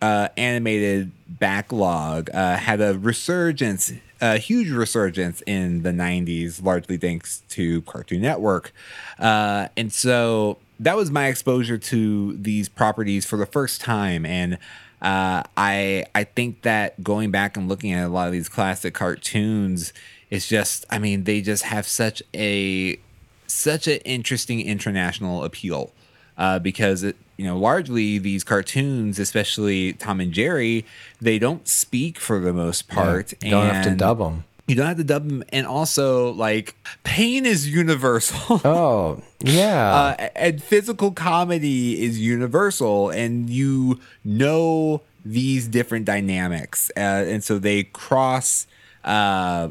uh, 0.00 0.28
animated 0.36 1.10
backlog 1.26 2.30
uh, 2.32 2.56
had 2.56 2.80
a 2.80 2.96
resurgence, 2.96 3.92
a 4.20 4.38
huge 4.38 4.70
resurgence 4.70 5.42
in 5.44 5.82
the 5.82 5.90
90s, 5.90 6.62
largely 6.62 6.96
thanks 6.96 7.42
to 7.48 7.82
Cartoon 7.82 8.22
Network. 8.22 8.72
Uh, 9.18 9.66
and 9.76 9.92
so 9.92 10.58
that 10.80 10.96
was 10.96 11.10
my 11.10 11.26
exposure 11.26 11.78
to 11.78 12.36
these 12.36 12.68
properties 12.68 13.24
for 13.24 13.36
the 13.36 13.46
first 13.46 13.80
time. 13.80 14.24
And 14.24 14.54
uh, 15.00 15.42
I 15.56 16.06
I 16.14 16.24
think 16.24 16.62
that 16.62 17.02
going 17.02 17.30
back 17.30 17.56
and 17.56 17.68
looking 17.68 17.92
at 17.92 18.06
a 18.06 18.08
lot 18.08 18.26
of 18.26 18.32
these 18.32 18.48
classic 18.48 18.94
cartoons 18.94 19.92
is 20.30 20.46
just, 20.46 20.84
I 20.90 20.98
mean, 20.98 21.24
they 21.24 21.40
just 21.40 21.64
have 21.64 21.86
such 21.86 22.22
a 22.34 22.98
such 23.46 23.86
an 23.86 23.98
interesting 23.98 24.60
international 24.60 25.42
appeal 25.42 25.92
uh, 26.36 26.58
because 26.58 27.02
it, 27.02 27.16
you 27.36 27.44
know 27.44 27.58
largely 27.58 28.18
these 28.18 28.44
cartoons, 28.44 29.18
especially 29.18 29.92
Tom 29.92 30.20
and 30.20 30.32
Jerry, 30.32 30.84
they 31.20 31.38
don't 31.38 31.66
speak 31.66 32.18
for 32.18 32.40
the 32.40 32.52
most 32.52 32.88
part. 32.88 33.32
You 33.42 33.50
don't 33.50 33.74
have 33.74 33.84
to 33.84 33.94
dub 33.94 34.18
them. 34.18 34.44
You 34.68 34.74
don't 34.74 34.86
have 34.86 34.98
to 34.98 35.04
dub 35.04 35.26
them, 35.26 35.42
and 35.48 35.66
also 35.66 36.32
like 36.32 36.76
pain 37.02 37.46
is 37.46 37.68
universal. 37.68 38.60
Oh, 38.64 39.22
yeah. 39.40 39.94
uh, 39.94 40.28
and 40.36 40.62
physical 40.62 41.10
comedy 41.10 42.04
is 42.04 42.20
universal, 42.20 43.08
and 43.08 43.48
you 43.48 43.98
know 44.24 45.00
these 45.24 45.66
different 45.68 46.04
dynamics, 46.04 46.90
uh, 46.96 47.00
and 47.00 47.42
so 47.42 47.58
they 47.58 47.84
cross, 47.84 48.66
uh, 49.04 49.70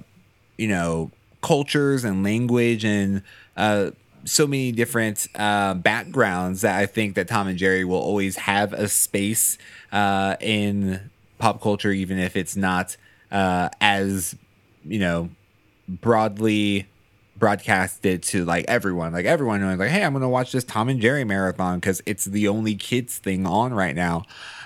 you 0.57 0.67
know, 0.67 1.11
cultures 1.41 2.03
and 2.03 2.23
language 2.23 2.83
and 2.83 3.21
uh, 3.55 3.91
so 4.25 4.47
many 4.47 4.71
different 4.71 5.27
uh, 5.35 5.75
backgrounds 5.75 6.61
that 6.61 6.79
I 6.79 6.87
think 6.87 7.15
that 7.15 7.27
Tom 7.27 7.47
and 7.47 7.57
Jerry 7.57 7.85
will 7.85 7.99
always 7.99 8.35
have 8.37 8.73
a 8.73 8.87
space 8.87 9.57
uh, 9.91 10.35
in 10.39 11.11
pop 11.37 11.61
culture, 11.61 11.91
even 11.91 12.17
if 12.17 12.35
it's 12.35 12.55
not 12.55 12.97
uh, 13.31 13.69
as 13.79 14.35
you 14.87 14.99
know 14.99 15.29
broadly 15.87 16.87
broadcasted 17.37 18.23
to 18.23 18.45
like 18.45 18.65
everyone. 18.67 19.13
Like 19.13 19.25
everyone 19.25 19.61
knowing 19.61 19.77
like 19.77 19.89
hey 19.89 20.03
i'm 20.03 20.13
gonna 20.13 20.29
watch 20.29 20.51
this 20.51 20.63
tom 20.63 20.89
and 20.89 20.99
jerry 20.99 21.23
marathon 21.23 21.79
because 21.79 22.01
it's 22.05 22.25
the 22.25 22.47
only 22.47 22.75
kids 22.75 23.17
thing 23.17 23.45
on 23.45 23.73
right 23.73 23.95
now. 23.95 24.23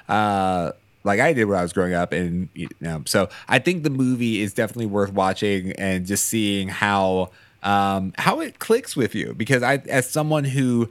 Uh 0.07 0.71
like 1.03 1.19
i 1.19 1.33
did 1.33 1.45
when 1.45 1.57
i 1.57 1.63
was 1.63 1.73
growing 1.73 1.93
up 1.93 2.11
and 2.11 2.47
you 2.53 2.69
know 2.79 3.01
so 3.07 3.27
i 3.47 3.57
think 3.57 3.81
the 3.83 3.89
movie 3.89 4.39
is 4.39 4.53
definitely 4.53 4.85
worth 4.85 5.11
watching 5.11 5.71
and 5.73 6.05
just 6.05 6.25
seeing 6.25 6.67
how 6.67 7.31
um 7.63 8.13
how 8.17 8.39
it 8.39 8.59
clicks 8.59 8.95
with 8.95 9.15
you. 9.15 9.33
Because 9.33 9.63
i 9.63 9.77
as 9.89 10.09
someone 10.09 10.43
who 10.43 10.89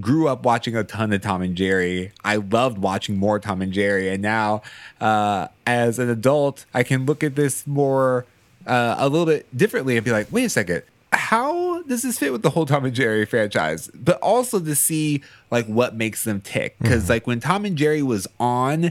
grew 0.00 0.28
up 0.28 0.44
watching 0.44 0.76
a 0.76 0.82
ton 0.82 1.12
of 1.12 1.22
Tom 1.22 1.42
and 1.42 1.56
Jerry. 1.56 2.12
I 2.24 2.36
loved 2.36 2.78
watching 2.78 3.16
more 3.16 3.38
Tom 3.38 3.62
and 3.62 3.72
Jerry, 3.72 4.08
and 4.08 4.22
now 4.22 4.62
uh, 5.00 5.48
as 5.66 5.98
an 5.98 6.10
adult, 6.10 6.66
I 6.74 6.82
can 6.82 7.06
look 7.06 7.22
at 7.22 7.36
this 7.36 7.66
more 7.66 8.26
uh, 8.66 8.96
a 8.98 9.08
little 9.08 9.26
bit 9.26 9.46
differently 9.56 9.96
and 9.96 10.04
be 10.04 10.10
like, 10.10 10.30
wait 10.30 10.44
a 10.44 10.48
second. 10.48 10.82
How 11.12 11.82
does 11.82 12.02
this 12.02 12.18
fit 12.18 12.32
with 12.32 12.42
the 12.42 12.50
whole 12.50 12.66
Tom 12.66 12.84
and 12.84 12.94
Jerry 12.94 13.24
franchise? 13.24 13.88
But 13.94 14.18
also 14.20 14.58
to 14.58 14.74
see 14.74 15.22
like 15.50 15.66
what 15.66 15.94
makes 15.94 16.24
them 16.24 16.40
tick. 16.40 16.76
Because 16.80 17.08
like 17.08 17.26
when 17.26 17.38
Tom 17.38 17.64
and 17.64 17.76
Jerry 17.76 18.02
was 18.02 18.26
on, 18.40 18.90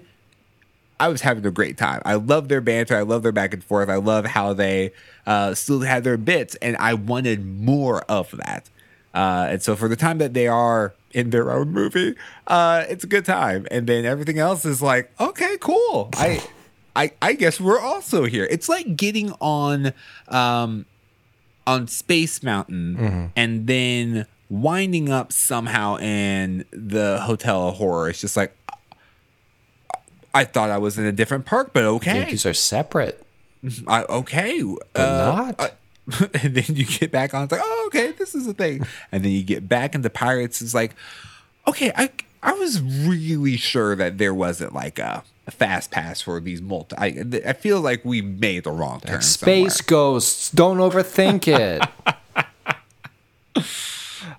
I 0.99 1.09
was 1.09 1.21
having 1.21 1.45
a 1.45 1.51
great 1.51 1.77
time. 1.77 2.01
I 2.05 2.15
love 2.15 2.47
their 2.47 2.61
banter. 2.61 2.95
I 2.95 3.01
love 3.01 3.23
their 3.23 3.33
back 3.33 3.53
and 3.53 3.61
forth. 3.61 3.89
I 3.89 3.97
love 3.97 4.25
how 4.25 4.53
they 4.53 4.93
uh, 5.25 5.53
still 5.53 5.81
had 5.81 6.05
their 6.05 6.15
bits, 6.15 6.55
and 6.61 6.77
I 6.77 6.93
wanted 6.93 7.45
more 7.45 8.03
of 8.03 8.31
that. 8.31 8.69
Uh, 9.13 9.47
and 9.49 9.61
so 9.61 9.75
for 9.75 9.87
the 9.87 9.95
time 9.95 10.17
that 10.19 10.33
they 10.33 10.47
are 10.47 10.93
in 11.11 11.29
their 11.29 11.51
own 11.51 11.71
movie, 11.71 12.15
uh, 12.47 12.85
it's 12.87 13.03
a 13.03 13.07
good 13.07 13.25
time. 13.25 13.67
And 13.69 13.85
then 13.85 14.05
everything 14.05 14.39
else 14.39 14.65
is 14.65 14.81
like, 14.81 15.11
okay, 15.19 15.57
cool. 15.59 16.09
I, 16.13 16.41
I, 16.95 17.11
I 17.21 17.33
guess 17.33 17.59
we're 17.59 17.79
also 17.79 18.25
here. 18.25 18.47
It's 18.49 18.69
like 18.69 18.95
getting 18.95 19.31
on, 19.41 19.93
um, 20.27 20.85
on 21.65 21.87
Space 21.87 22.43
Mountain 22.43 23.31
and 23.35 23.67
then 23.67 24.27
winding 24.49 25.09
up 25.09 25.31
somehow 25.31 25.97
in 25.97 26.65
the 26.71 27.21
Hotel 27.21 27.69
of 27.69 27.75
Horror. 27.75 28.09
It's 28.09 28.21
just 28.21 28.37
like, 28.37 28.55
I 30.33 30.43
thought 30.43 30.69
I 30.69 30.77
was 30.77 30.97
in 30.97 31.05
a 31.05 31.11
different 31.11 31.45
park, 31.45 31.71
but 31.73 31.83
okay. 31.83 32.25
These 32.29 32.45
are 32.45 32.53
separate. 32.53 33.23
I, 33.87 34.03
okay. 34.03 34.61
They're 34.93 35.05
uh, 35.05 35.35
not. 35.35 35.59
uh, 35.59 35.69
and 36.43 36.55
then 36.55 36.75
you 36.75 36.85
get 36.85 37.11
back 37.11 37.33
on. 37.33 37.43
It's 37.43 37.51
like, 37.51 37.61
oh, 37.63 37.83
okay, 37.87 38.11
this 38.11 38.35
is 38.35 38.47
a 38.47 38.53
thing. 38.53 38.85
And 39.11 39.23
then 39.23 39.31
you 39.31 39.43
get 39.43 39.69
back 39.69 39.95
into 39.95 40.09
pirates. 40.09 40.61
It's 40.61 40.73
like, 40.73 40.95
okay, 41.67 41.91
I 41.95 42.09
I 42.43 42.53
was 42.53 42.81
really 42.81 43.55
sure 43.57 43.95
that 43.95 44.17
there 44.17 44.33
wasn't 44.33 44.73
like 44.73 44.99
a, 44.99 45.23
a 45.47 45.51
fast 45.51 45.91
pass 45.91 46.21
for 46.21 46.39
these 46.39 46.61
multi. 46.61 46.95
I 46.97 47.23
I 47.47 47.53
feel 47.53 47.79
like 47.81 48.03
we 48.03 48.21
made 48.21 48.65
the 48.65 48.71
wrong 48.71 48.99
turn. 48.99 49.21
Space 49.21 49.81
ghosts. 49.81 50.51
Don't 50.51 50.77
overthink 50.77 51.47
it. 51.47 51.81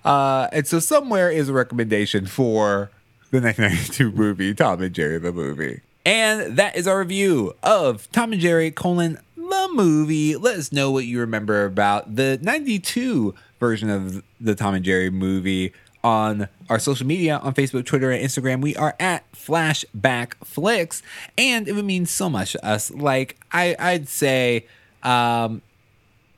Uh, 0.03 0.47
and 0.51 0.67
so 0.67 0.79
somewhere 0.79 1.31
is 1.31 1.49
a 1.49 1.53
recommendation 1.53 2.27
for 2.27 2.91
the 3.31 3.41
1992 3.41 4.11
movie 4.11 4.53
Tom 4.53 4.81
and 4.81 4.93
Jerry 4.93 5.17
the 5.17 5.31
movie. 5.31 5.81
And 6.05 6.57
that 6.57 6.75
is 6.75 6.87
our 6.87 6.99
review 6.99 7.55
of 7.63 8.09
Tom 8.11 8.31
and 8.31 8.39
Jerry 8.39 8.69
colon 8.69 9.17
the 9.35 9.69
movie. 9.73 10.35
Let 10.35 10.57
us 10.57 10.71
know 10.71 10.91
what 10.91 11.05
you 11.05 11.19
remember 11.19 11.65
about 11.65 12.15
the 12.15 12.37
92 12.41 13.33
version 13.59 13.89
of 13.89 14.23
the 14.39 14.53
Tom 14.53 14.75
and 14.75 14.85
Jerry 14.85 15.09
movie 15.09 15.73
on 16.05 16.47
our 16.69 16.77
social 16.77 17.07
media 17.07 17.37
on 17.39 17.55
Facebook, 17.55 17.83
Twitter, 17.83 18.11
and 18.11 18.23
Instagram. 18.23 18.61
We 18.61 18.75
are 18.75 18.95
at 18.99 19.29
Flashback 19.31 20.35
Flicks, 20.43 21.01
and 21.35 21.67
it 21.67 21.73
would 21.73 21.83
mean 21.83 22.05
so 22.05 22.29
much 22.29 22.51
to 22.51 22.63
us. 22.63 22.91
Like 22.91 23.37
I, 23.51 23.75
I'd 23.79 24.07
say, 24.07 24.67
um, 25.01 25.63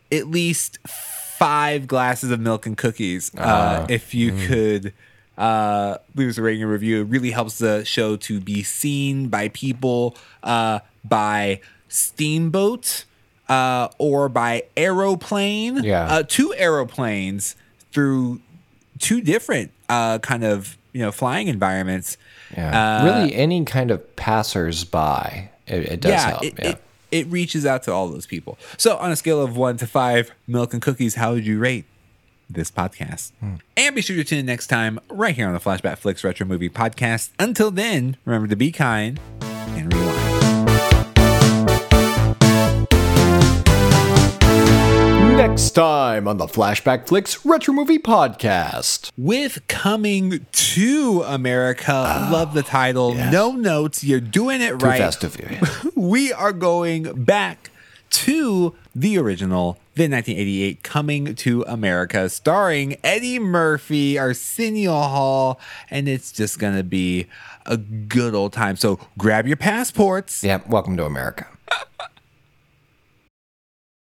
at 0.10 0.28
least 0.28 0.80
five 0.88 1.86
glasses 1.86 2.32
of 2.32 2.40
milk 2.40 2.66
and 2.66 2.78
cookies. 2.78 3.36
Uh, 3.36 3.86
if 3.90 4.14
you 4.14 4.32
could 4.48 4.94
uh, 5.38 5.98
leave 6.16 6.30
us 6.30 6.38
a 6.38 6.42
rating 6.42 6.64
and 6.64 6.72
review, 6.72 7.02
it 7.02 7.10
really 7.10 7.32
helps 7.32 7.58
the 7.58 7.84
show 7.84 8.16
to 8.16 8.40
be 8.40 8.64
seen 8.64 9.28
by 9.28 9.50
people 9.50 10.16
uh, 10.44 10.80
by 11.04 11.60
steamboat 11.90 13.04
uh, 13.50 13.90
or 13.98 14.30
by 14.30 14.64
aeroplane. 14.78 15.84
Yeah. 15.84 16.08
Uh, 16.08 16.24
two 16.26 16.54
aeroplanes 16.56 17.58
through 17.92 18.40
two 19.00 19.22
different 19.22 19.72
uh, 19.90 20.20
kind 20.20 20.44
of 20.44 20.78
you 20.94 21.02
know 21.02 21.12
flying 21.12 21.48
environments. 21.48 22.18
Yeah. 22.56 23.04
really, 23.04 23.36
any 23.36 23.66
kind 23.66 23.92
of 23.92 24.16
passers-by, 24.16 25.50
it, 25.68 25.84
it 25.84 26.00
does 26.00 26.24
help. 26.24 26.44
It, 26.44 26.54
yeah. 26.58 26.70
it, 26.70 26.84
it 27.12 27.28
reaches 27.28 27.66
out 27.66 27.84
to 27.84 27.92
all 27.92 28.08
those 28.08 28.26
people. 28.26 28.58
So, 28.78 28.98
on 28.98 29.12
a 29.12 29.16
scale 29.16 29.42
of 29.42 29.58
one 29.58 29.78
to 29.78 29.88
five 29.88 30.32
milk 30.48 30.74
and 30.74 30.82
cookies, 30.82 31.16
how 31.16 31.34
would 31.34 31.46
you 31.46 31.60
rate 31.60 31.86
this 32.50 32.72
podcast? 32.72 33.32
And 33.76 33.96
be 33.96 34.02
sure 34.02 34.16
to 34.16 34.24
tune 34.24 34.40
in 34.40 34.46
next 34.46 34.68
time 34.68 35.00
right 35.10 35.36
here 35.36 35.48
on 35.48 35.54
the 35.54 35.60
Flashback 35.60 35.98
Flicks 35.98 36.24
Retro 36.24 36.46
Movie 36.46 36.70
Podcast. 36.70 37.32
Until 37.40 37.72
then, 37.72 38.18
remember 38.26 38.48
to 38.48 38.56
be 38.56 38.72
kind 38.72 39.20
and 39.42 39.94
rewind. 45.58 45.74
time 45.74 46.28
on 46.28 46.38
the 46.38 46.46
Flashback 46.46 47.08
Flicks 47.08 47.46
Retro 47.46 47.74
Movie 47.74 48.00
Podcast. 48.00 49.12
With 49.18 49.68
Coming 49.68 50.46
to 50.52 51.24
America, 51.26 51.92
ah, 51.92 52.30
love 52.32 52.54
the 52.54 52.64
title. 52.64 53.14
No 53.14 53.52
notes, 53.52 54.04
you're 54.04 54.20
doing 54.20 54.62
it 54.62 54.80
Too 54.80 54.86
right. 54.86 55.24
you. 55.40 55.92
we 55.96 56.32
are 56.32 56.54
going 56.54 57.24
back 57.24 57.72
to 58.10 58.76
the 58.96 59.18
original, 59.18 59.74
the 59.96 60.04
1988 60.04 60.84
Coming 60.84 61.36
to 61.36 61.64
America, 61.68 62.30
starring 62.30 62.98
Eddie 63.04 63.40
Murphy, 63.40 64.18
Arsenio 64.18 64.92
Hall, 64.92 65.60
and 65.90 66.08
it's 66.08 66.32
just 66.32 66.60
gonna 66.60 66.84
be 66.84 67.28
a 67.66 67.78
good 67.78 68.34
old 68.34 68.54
time. 68.54 68.76
So 68.76 69.00
grab 69.18 69.48
your 69.48 69.58
passports. 69.58 70.44
yeah, 70.44 70.62
welcome 70.68 70.98
to 70.98 71.06
America. 71.06 71.48